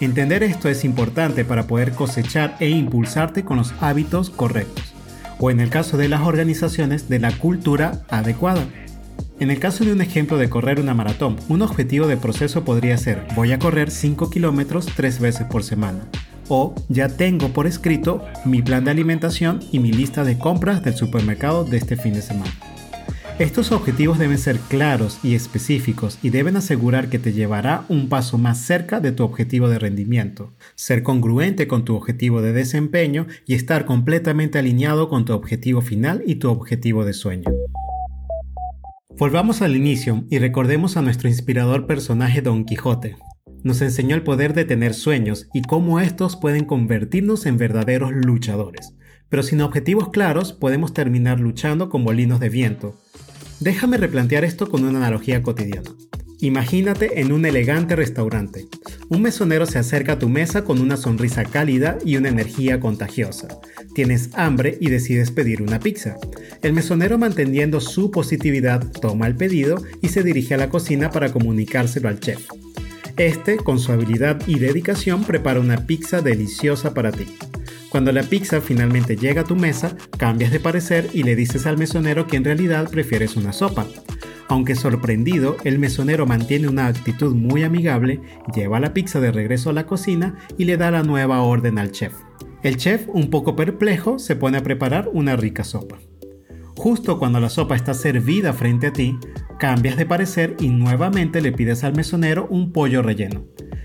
Entender 0.00 0.44
esto 0.44 0.68
es 0.68 0.84
importante 0.84 1.44
para 1.44 1.66
poder 1.66 1.90
cosechar 1.90 2.56
e 2.60 2.68
impulsarte 2.68 3.44
con 3.44 3.56
los 3.56 3.74
hábitos 3.80 4.30
correctos, 4.30 4.94
o 5.40 5.50
en 5.50 5.58
el 5.58 5.70
caso 5.70 5.96
de 5.96 6.08
las 6.08 6.20
organizaciones, 6.20 7.08
de 7.08 7.18
la 7.18 7.32
cultura 7.32 8.02
adecuada. 8.10 8.64
En 9.40 9.50
el 9.50 9.58
caso 9.58 9.86
de 9.86 9.92
un 9.94 10.02
ejemplo 10.02 10.36
de 10.36 10.50
correr 10.50 10.80
una 10.80 10.92
maratón, 10.92 11.36
un 11.48 11.62
objetivo 11.62 12.06
de 12.06 12.18
proceso 12.18 12.62
podría 12.62 12.98
ser 12.98 13.26
voy 13.34 13.52
a 13.52 13.58
correr 13.58 13.90
5 13.90 14.28
kilómetros 14.28 14.84
3 14.94 15.18
veces 15.18 15.46
por 15.46 15.62
semana. 15.62 16.06
O 16.48 16.74
ya 16.90 17.08
tengo 17.08 17.48
por 17.48 17.66
escrito 17.66 18.22
mi 18.44 18.60
plan 18.60 18.84
de 18.84 18.90
alimentación 18.90 19.60
y 19.72 19.78
mi 19.78 19.92
lista 19.92 20.24
de 20.24 20.36
compras 20.36 20.84
del 20.84 20.94
supermercado 20.94 21.64
de 21.64 21.78
este 21.78 21.96
fin 21.96 22.12
de 22.12 22.20
semana. 22.20 22.52
Estos 23.38 23.72
objetivos 23.72 24.18
deben 24.18 24.36
ser 24.36 24.58
claros 24.58 25.18
y 25.22 25.34
específicos 25.34 26.18
y 26.22 26.28
deben 26.28 26.58
asegurar 26.58 27.08
que 27.08 27.18
te 27.18 27.32
llevará 27.32 27.86
un 27.88 28.10
paso 28.10 28.36
más 28.36 28.58
cerca 28.58 29.00
de 29.00 29.12
tu 29.12 29.24
objetivo 29.24 29.70
de 29.70 29.78
rendimiento, 29.78 30.52
ser 30.74 31.02
congruente 31.02 31.66
con 31.66 31.86
tu 31.86 31.96
objetivo 31.96 32.42
de 32.42 32.52
desempeño 32.52 33.26
y 33.46 33.54
estar 33.54 33.86
completamente 33.86 34.58
alineado 34.58 35.08
con 35.08 35.24
tu 35.24 35.32
objetivo 35.32 35.80
final 35.80 36.22
y 36.26 36.34
tu 36.34 36.50
objetivo 36.50 37.06
de 37.06 37.14
sueño. 37.14 37.50
Volvamos 39.20 39.60
al 39.60 39.76
inicio 39.76 40.24
y 40.30 40.38
recordemos 40.38 40.96
a 40.96 41.02
nuestro 41.02 41.28
inspirador 41.28 41.86
personaje 41.86 42.40
Don 42.40 42.64
Quijote. 42.64 43.16
Nos 43.62 43.82
enseñó 43.82 44.16
el 44.16 44.22
poder 44.22 44.54
de 44.54 44.64
tener 44.64 44.94
sueños 44.94 45.46
y 45.52 45.60
cómo 45.60 46.00
estos 46.00 46.36
pueden 46.36 46.64
convertirnos 46.64 47.44
en 47.44 47.58
verdaderos 47.58 48.12
luchadores. 48.12 48.94
Pero 49.28 49.42
sin 49.42 49.60
objetivos 49.60 50.08
claros 50.08 50.54
podemos 50.54 50.94
terminar 50.94 51.38
luchando 51.38 51.90
con 51.90 52.02
molinos 52.02 52.40
de 52.40 52.48
viento. 52.48 52.98
Déjame 53.60 53.98
replantear 53.98 54.42
esto 54.42 54.70
con 54.70 54.84
una 54.84 54.96
analogía 54.96 55.42
cotidiana. 55.42 55.90
Imagínate 56.42 57.20
en 57.20 57.32
un 57.32 57.44
elegante 57.44 57.96
restaurante. 57.96 58.66
Un 59.08 59.20
mesonero 59.22 59.66
se 59.66 59.78
acerca 59.78 60.12
a 60.12 60.18
tu 60.18 60.28
mesa 60.28 60.64
con 60.64 60.80
una 60.80 60.96
sonrisa 60.96 61.44
cálida 61.44 61.98
y 62.04 62.16
una 62.16 62.30
energía 62.30 62.80
contagiosa. 62.80 63.48
Tienes 63.94 64.30
hambre 64.34 64.78
y 64.80 64.88
decides 64.88 65.30
pedir 65.30 65.60
una 65.60 65.80
pizza. 65.80 66.16
El 66.62 66.72
mesonero 66.72 67.18
manteniendo 67.18 67.80
su 67.80 68.10
positividad 68.10 68.90
toma 69.02 69.26
el 69.26 69.36
pedido 69.36 69.84
y 70.00 70.08
se 70.08 70.22
dirige 70.22 70.54
a 70.54 70.58
la 70.58 70.70
cocina 70.70 71.10
para 71.10 71.30
comunicárselo 71.30 72.08
al 72.08 72.20
chef. 72.20 72.48
Este, 73.18 73.56
con 73.58 73.78
su 73.78 73.92
habilidad 73.92 74.40
y 74.46 74.58
dedicación, 74.58 75.24
prepara 75.24 75.60
una 75.60 75.86
pizza 75.86 76.22
deliciosa 76.22 76.94
para 76.94 77.12
ti. 77.12 77.26
Cuando 77.90 78.12
la 78.12 78.22
pizza 78.22 78.62
finalmente 78.62 79.16
llega 79.16 79.42
a 79.42 79.44
tu 79.44 79.56
mesa, 79.56 79.94
cambias 80.16 80.52
de 80.52 80.60
parecer 80.60 81.10
y 81.12 81.24
le 81.24 81.36
dices 81.36 81.66
al 81.66 81.76
mesonero 81.76 82.26
que 82.26 82.36
en 82.36 82.44
realidad 82.44 82.88
prefieres 82.88 83.36
una 83.36 83.52
sopa. 83.52 83.86
Aunque 84.50 84.74
sorprendido, 84.74 85.56
el 85.62 85.78
mesonero 85.78 86.26
mantiene 86.26 86.66
una 86.66 86.88
actitud 86.88 87.36
muy 87.36 87.62
amigable, 87.62 88.20
lleva 88.52 88.80
la 88.80 88.92
pizza 88.92 89.20
de 89.20 89.30
regreso 89.30 89.70
a 89.70 89.72
la 89.72 89.86
cocina 89.86 90.34
y 90.58 90.64
le 90.64 90.76
da 90.76 90.90
la 90.90 91.04
nueva 91.04 91.42
orden 91.42 91.78
al 91.78 91.92
chef. 91.92 92.14
El 92.64 92.76
chef, 92.76 93.06
un 93.06 93.30
poco 93.30 93.54
perplejo, 93.54 94.18
se 94.18 94.34
pone 94.34 94.58
a 94.58 94.64
preparar 94.64 95.08
una 95.12 95.36
rica 95.36 95.62
sopa. 95.62 96.00
Justo 96.76 97.20
cuando 97.20 97.38
la 97.38 97.48
sopa 97.48 97.76
está 97.76 97.94
servida 97.94 98.52
frente 98.52 98.88
a 98.88 98.92
ti, 98.92 99.16
cambias 99.60 99.96
de 99.96 100.06
parecer 100.06 100.56
y 100.58 100.68
nuevamente 100.70 101.40
le 101.40 101.52
pides 101.52 101.84
al 101.84 101.94
mesonero 101.94 102.48
un 102.50 102.72
pollo 102.72 103.02
relleno. 103.02 103.44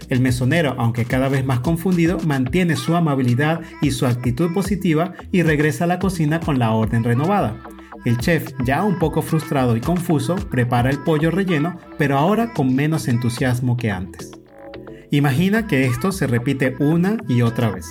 El 0.10 0.20
mesonero, 0.20 0.74
aunque 0.80 1.06
cada 1.06 1.30
vez 1.30 1.46
más 1.46 1.60
confundido, 1.60 2.18
mantiene 2.26 2.76
su 2.76 2.96
amabilidad 2.96 3.62
y 3.84 3.92
su 3.92 4.08
actitud 4.08 4.52
positiva 4.52 5.14
y 5.32 5.44
regresa 5.44 5.84
a 5.84 5.88
la 5.88 6.00
cocina 6.00 6.40
con 6.40 6.58
la 6.58 6.72
orden 6.72 7.04
renovada. 7.04 7.62
El 8.04 8.18
chef, 8.18 8.52
ya 8.66 8.84
un 8.84 9.00
poco 9.00 9.22
frustrado 9.22 9.76
y 9.76 9.82
confuso, 9.82 10.36
prepara 10.36 10.90
el 10.90 11.00
pollo 11.00 11.32
relleno, 11.32 11.78
pero 11.98 12.18
ahora 12.18 12.54
con 12.54 12.76
menos 12.76 13.08
entusiasmo 13.08 13.78
que 13.78 13.92
antes. 13.92 14.32
Imagina 15.12 15.68
que 15.68 15.86
esto 15.86 16.12
se 16.12 16.28
repite 16.28 16.76
una 16.80 17.18
y 17.28 17.42
otra 17.42 17.72
vez. 17.72 17.86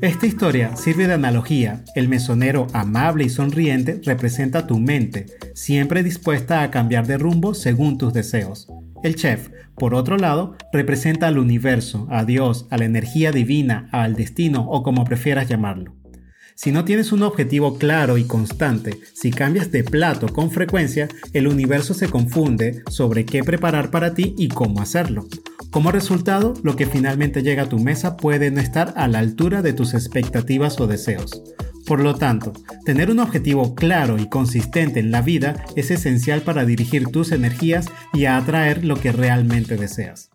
Esta 0.00 0.26
historia 0.26 0.76
sirve 0.76 1.08
de 1.08 1.14
analogía. 1.14 1.82
El 1.96 2.08
mesonero 2.08 2.68
amable 2.72 3.24
y 3.24 3.28
sonriente 3.28 4.00
representa 4.04 4.66
tu 4.66 4.78
mente, 4.78 5.26
siempre 5.54 6.04
dispuesta 6.04 6.62
a 6.62 6.70
cambiar 6.70 7.06
de 7.06 7.18
rumbo 7.18 7.54
según 7.54 7.98
tus 7.98 8.12
deseos. 8.12 8.68
El 9.02 9.16
chef, 9.16 9.48
por 9.74 9.94
otro 9.94 10.16
lado, 10.16 10.56
representa 10.72 11.26
al 11.26 11.38
universo, 11.38 12.06
a 12.10 12.24
Dios, 12.24 12.66
a 12.70 12.78
la 12.78 12.84
energía 12.84 13.32
divina, 13.32 13.88
al 13.90 14.14
destino 14.14 14.68
o 14.68 14.84
como 14.84 15.04
prefieras 15.04 15.48
llamarlo. 15.48 15.97
Si 16.60 16.72
no 16.72 16.84
tienes 16.84 17.12
un 17.12 17.22
objetivo 17.22 17.78
claro 17.78 18.18
y 18.18 18.24
constante, 18.24 18.98
si 19.14 19.30
cambias 19.30 19.70
de 19.70 19.84
plato 19.84 20.26
con 20.26 20.50
frecuencia, 20.50 21.06
el 21.32 21.46
universo 21.46 21.94
se 21.94 22.08
confunde 22.08 22.82
sobre 22.90 23.24
qué 23.24 23.44
preparar 23.44 23.92
para 23.92 24.12
ti 24.12 24.34
y 24.36 24.48
cómo 24.48 24.80
hacerlo. 24.80 25.28
Como 25.70 25.92
resultado, 25.92 26.54
lo 26.64 26.74
que 26.74 26.86
finalmente 26.86 27.44
llega 27.44 27.62
a 27.62 27.68
tu 27.68 27.78
mesa 27.78 28.16
puede 28.16 28.50
no 28.50 28.60
estar 28.60 28.92
a 28.96 29.06
la 29.06 29.20
altura 29.20 29.62
de 29.62 29.72
tus 29.72 29.94
expectativas 29.94 30.80
o 30.80 30.88
deseos. 30.88 31.44
Por 31.86 32.00
lo 32.00 32.16
tanto, 32.16 32.52
tener 32.84 33.12
un 33.12 33.20
objetivo 33.20 33.76
claro 33.76 34.18
y 34.18 34.28
consistente 34.28 34.98
en 34.98 35.12
la 35.12 35.22
vida 35.22 35.64
es 35.76 35.92
esencial 35.92 36.40
para 36.40 36.64
dirigir 36.64 37.06
tus 37.06 37.30
energías 37.30 37.86
y 38.12 38.24
atraer 38.24 38.84
lo 38.84 38.96
que 38.96 39.12
realmente 39.12 39.76
deseas. 39.76 40.30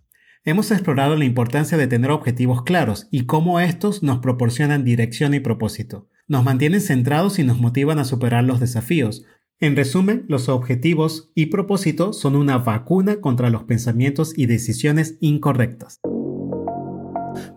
Hemos 0.46 0.72
explorado 0.72 1.18
la 1.18 1.26
importancia 1.26 1.78
de 1.78 1.88
tener 1.88 2.12
objetivos 2.12 2.64
claros 2.64 3.10
y 3.12 3.26
cómo 3.26 3.60
estos 3.60 4.04
nos 4.04 4.20
proporcionan 4.20 4.86
dirección 4.86 5.34
y 5.34 5.42
propósito. 5.42 6.08
Nos 6.30 6.46
mantienen 6.46 6.80
centrados 6.80 7.38
y 7.38 7.44
nos 7.44 7.60
motivan 7.60 8.00
a 8.00 8.06
superar 8.06 8.46
los 8.46 8.62
desafíos. 8.62 9.26
En 9.60 9.76
resumen, 9.76 10.24
los 10.30 10.48
objetivos 10.48 11.32
y 11.36 11.48
propósitos 11.48 12.18
son 12.18 12.38
una 12.38 12.58
vacuna 12.60 13.18
contra 13.20 13.50
los 13.50 13.64
pensamientos 13.64 14.34
y 14.38 14.46
decisiones 14.46 15.18
incorrectas. 15.20 16.00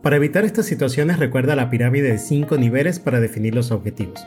Para 0.02 0.16
evitar 0.16 0.44
estas 0.44 0.66
situaciones 0.66 1.20
recuerda 1.20 1.55
la 1.55 1.70
pirámide 1.70 2.11
de 2.11 2.18
5 2.18 2.59
niveles 2.59 2.98
para 2.98 3.20
definir 3.20 3.55
los 3.55 3.70
objetivos. 3.70 4.26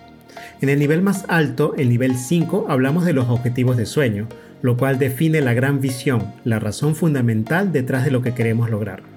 En 0.61 0.69
el 0.69 0.79
nivel 0.79 1.01
más 1.01 1.25
alto, 1.27 1.73
el 1.77 1.89
nivel 1.89 2.15
5, 2.15 2.67
hablamos 2.69 3.03
de 3.03 3.13
los 3.13 3.27
objetivos 3.27 3.75
de 3.75 3.85
sueño, 3.85 4.29
lo 4.61 4.77
cual 4.77 4.99
define 4.99 5.41
la 5.41 5.53
gran 5.53 5.81
visión, 5.81 6.33
la 6.45 6.59
razón 6.59 6.95
fundamental 6.95 7.73
detrás 7.73 8.05
de 8.05 8.11
lo 8.11 8.21
que 8.21 8.33
queremos 8.33 8.69
lograr. 8.69 9.08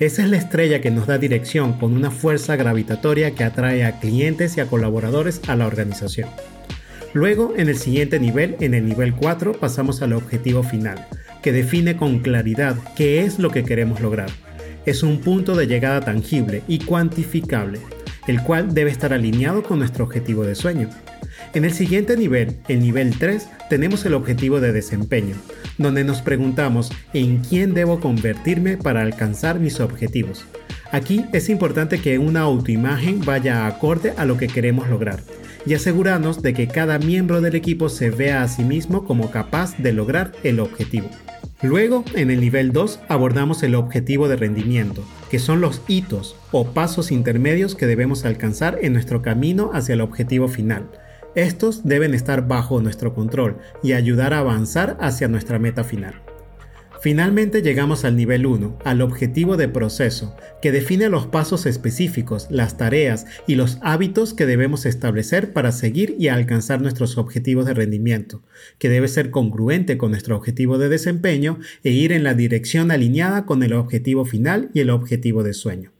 Esa 0.00 0.22
es 0.22 0.30
la 0.30 0.36
estrella 0.36 0.80
que 0.80 0.92
nos 0.92 1.08
da 1.08 1.18
dirección 1.18 1.72
con 1.72 1.92
una 1.92 2.12
fuerza 2.12 2.54
gravitatoria 2.54 3.32
que 3.32 3.42
atrae 3.42 3.84
a 3.84 3.98
clientes 3.98 4.56
y 4.56 4.60
a 4.60 4.66
colaboradores 4.66 5.40
a 5.48 5.56
la 5.56 5.66
organización. 5.66 6.28
Luego, 7.14 7.54
en 7.56 7.68
el 7.68 7.76
siguiente 7.78 8.20
nivel, 8.20 8.54
en 8.60 8.74
el 8.74 8.86
nivel 8.86 9.12
4, 9.16 9.54
pasamos 9.54 10.00
al 10.00 10.12
objetivo 10.12 10.62
final, 10.62 11.08
que 11.42 11.50
define 11.50 11.96
con 11.96 12.20
claridad 12.20 12.76
qué 12.94 13.22
es 13.22 13.40
lo 13.40 13.50
que 13.50 13.64
queremos 13.64 14.00
lograr. 14.00 14.30
Es 14.86 15.02
un 15.02 15.18
punto 15.18 15.56
de 15.56 15.66
llegada 15.66 16.00
tangible 16.00 16.62
y 16.68 16.78
cuantificable, 16.78 17.80
el 18.28 18.40
cual 18.44 18.74
debe 18.74 18.92
estar 18.92 19.12
alineado 19.12 19.64
con 19.64 19.80
nuestro 19.80 20.04
objetivo 20.04 20.44
de 20.44 20.54
sueño. 20.54 20.90
En 21.54 21.64
el 21.64 21.72
siguiente 21.72 22.16
nivel, 22.16 22.58
el 22.68 22.78
nivel 22.78 23.18
3, 23.18 23.48
tenemos 23.68 24.04
el 24.06 24.14
objetivo 24.14 24.60
de 24.60 24.72
desempeño, 24.72 25.34
donde 25.78 26.04
nos 26.04 26.20
preguntamos 26.20 26.92
en 27.14 27.38
quién 27.38 27.72
debo 27.72 28.00
convertirme 28.00 28.76
para 28.76 29.02
alcanzar 29.02 29.60
mis 29.60 29.80
objetivos. 29.80 30.44
Aquí 30.92 31.24
es 31.32 31.48
importante 31.48 32.00
que 32.00 32.18
una 32.18 32.40
autoimagen 32.40 33.20
vaya 33.20 33.66
acorde 33.66 34.14
a 34.16 34.24
lo 34.24 34.36
que 34.36 34.48
queremos 34.48 34.88
lograr 34.88 35.20
y 35.66 35.74
asegurarnos 35.74 36.42
de 36.42 36.54
que 36.54 36.68
cada 36.68 36.98
miembro 36.98 37.40
del 37.40 37.54
equipo 37.54 37.88
se 37.88 38.10
vea 38.10 38.42
a 38.42 38.48
sí 38.48 38.64
mismo 38.64 39.04
como 39.04 39.30
capaz 39.30 39.76
de 39.76 39.92
lograr 39.92 40.32
el 40.42 40.60
objetivo. 40.60 41.10
Luego, 41.60 42.04
en 42.14 42.30
el 42.30 42.40
nivel 42.40 42.72
2, 42.72 43.00
abordamos 43.08 43.64
el 43.64 43.74
objetivo 43.74 44.28
de 44.28 44.36
rendimiento, 44.36 45.04
que 45.28 45.40
son 45.40 45.60
los 45.60 45.82
hitos 45.88 46.36
o 46.52 46.68
pasos 46.72 47.10
intermedios 47.10 47.74
que 47.74 47.86
debemos 47.86 48.24
alcanzar 48.24 48.78
en 48.80 48.92
nuestro 48.92 49.22
camino 49.22 49.72
hacia 49.74 49.94
el 49.94 50.00
objetivo 50.00 50.46
final. 50.46 50.88
Estos 51.38 51.86
deben 51.86 52.14
estar 52.14 52.48
bajo 52.48 52.80
nuestro 52.80 53.14
control 53.14 53.58
y 53.80 53.92
ayudar 53.92 54.34
a 54.34 54.40
avanzar 54.40 54.96
hacia 55.00 55.28
nuestra 55.28 55.60
meta 55.60 55.84
final. 55.84 56.20
Finalmente 57.00 57.62
llegamos 57.62 58.04
al 58.04 58.16
nivel 58.16 58.44
1, 58.44 58.80
al 58.84 59.02
objetivo 59.02 59.56
de 59.56 59.68
proceso, 59.68 60.34
que 60.60 60.72
define 60.72 61.08
los 61.08 61.28
pasos 61.28 61.64
específicos, 61.66 62.48
las 62.50 62.76
tareas 62.76 63.24
y 63.46 63.54
los 63.54 63.78
hábitos 63.82 64.34
que 64.34 64.46
debemos 64.46 64.84
establecer 64.84 65.52
para 65.52 65.70
seguir 65.70 66.16
y 66.18 66.26
alcanzar 66.26 66.82
nuestros 66.82 67.18
objetivos 67.18 67.66
de 67.66 67.74
rendimiento, 67.74 68.42
que 68.80 68.88
debe 68.88 69.06
ser 69.06 69.30
congruente 69.30 69.96
con 69.96 70.10
nuestro 70.10 70.34
objetivo 70.34 70.76
de 70.76 70.88
desempeño 70.88 71.60
e 71.84 71.90
ir 71.92 72.10
en 72.10 72.24
la 72.24 72.34
dirección 72.34 72.90
alineada 72.90 73.46
con 73.46 73.62
el 73.62 73.74
objetivo 73.74 74.24
final 74.24 74.70
y 74.74 74.80
el 74.80 74.90
objetivo 74.90 75.44
de 75.44 75.54
sueño. 75.54 75.92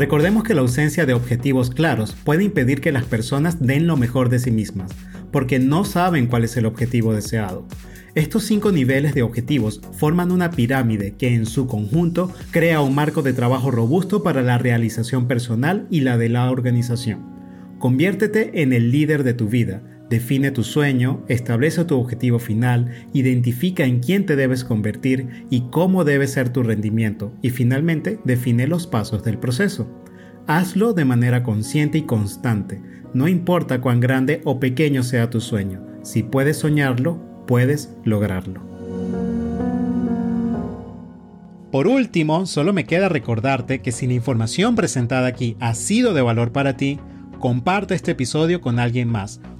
Recordemos 0.00 0.44
que 0.44 0.54
la 0.54 0.62
ausencia 0.62 1.04
de 1.04 1.12
objetivos 1.12 1.68
claros 1.68 2.16
puede 2.24 2.42
impedir 2.42 2.80
que 2.80 2.90
las 2.90 3.04
personas 3.04 3.60
den 3.60 3.86
lo 3.86 3.98
mejor 3.98 4.30
de 4.30 4.38
sí 4.38 4.50
mismas, 4.50 4.92
porque 5.30 5.58
no 5.58 5.84
saben 5.84 6.26
cuál 6.26 6.44
es 6.44 6.56
el 6.56 6.64
objetivo 6.64 7.12
deseado. 7.12 7.66
Estos 8.14 8.44
cinco 8.44 8.72
niveles 8.72 9.12
de 9.12 9.20
objetivos 9.20 9.82
forman 9.92 10.32
una 10.32 10.52
pirámide 10.52 11.16
que 11.18 11.34
en 11.34 11.44
su 11.44 11.66
conjunto 11.66 12.32
crea 12.50 12.80
un 12.80 12.94
marco 12.94 13.20
de 13.20 13.34
trabajo 13.34 13.70
robusto 13.70 14.22
para 14.22 14.40
la 14.40 14.56
realización 14.56 15.28
personal 15.28 15.86
y 15.90 16.00
la 16.00 16.16
de 16.16 16.30
la 16.30 16.50
organización. 16.50 17.20
Conviértete 17.78 18.62
en 18.62 18.72
el 18.72 18.92
líder 18.92 19.22
de 19.22 19.34
tu 19.34 19.50
vida, 19.50 19.82
define 20.10 20.50
tu 20.50 20.64
sueño, 20.64 21.22
establece 21.28 21.84
tu 21.84 21.98
objetivo 21.98 22.40
final, 22.40 22.90
identifica 23.12 23.84
en 23.84 24.00
quién 24.00 24.26
te 24.26 24.34
debes 24.34 24.64
convertir 24.64 25.46
y 25.50 25.62
cómo 25.70 26.04
debe 26.04 26.26
ser 26.26 26.52
tu 26.52 26.64
rendimiento 26.64 27.32
y 27.40 27.50
finalmente 27.50 28.18
define 28.24 28.66
los 28.66 28.88
pasos 28.88 29.22
del 29.22 29.38
proceso. 29.38 29.88
Hazlo 30.48 30.94
de 30.94 31.04
manera 31.04 31.44
consciente 31.44 31.98
y 31.98 32.02
constante, 32.02 32.82
no 33.14 33.28
importa 33.28 33.80
cuán 33.80 34.00
grande 34.00 34.40
o 34.44 34.58
pequeño 34.58 35.04
sea 35.04 35.30
tu 35.30 35.40
sueño, 35.40 35.80
si 36.02 36.24
puedes 36.24 36.58
soñarlo, 36.58 37.44
puedes 37.46 37.94
lograrlo. 38.04 38.68
Por 41.70 41.86
último, 41.86 42.46
solo 42.46 42.72
me 42.72 42.84
queda 42.84 43.08
recordarte 43.08 43.80
que 43.80 43.92
si 43.92 44.08
la 44.08 44.14
información 44.14 44.74
presentada 44.74 45.28
aquí 45.28 45.56
ha 45.60 45.74
sido 45.76 46.14
de 46.14 46.22
valor 46.22 46.50
para 46.50 46.76
ti, 46.76 46.98
comparte 47.38 47.94
este 47.94 48.10
episodio 48.10 48.60
con 48.60 48.80
alguien 48.80 49.08
más 49.08 49.40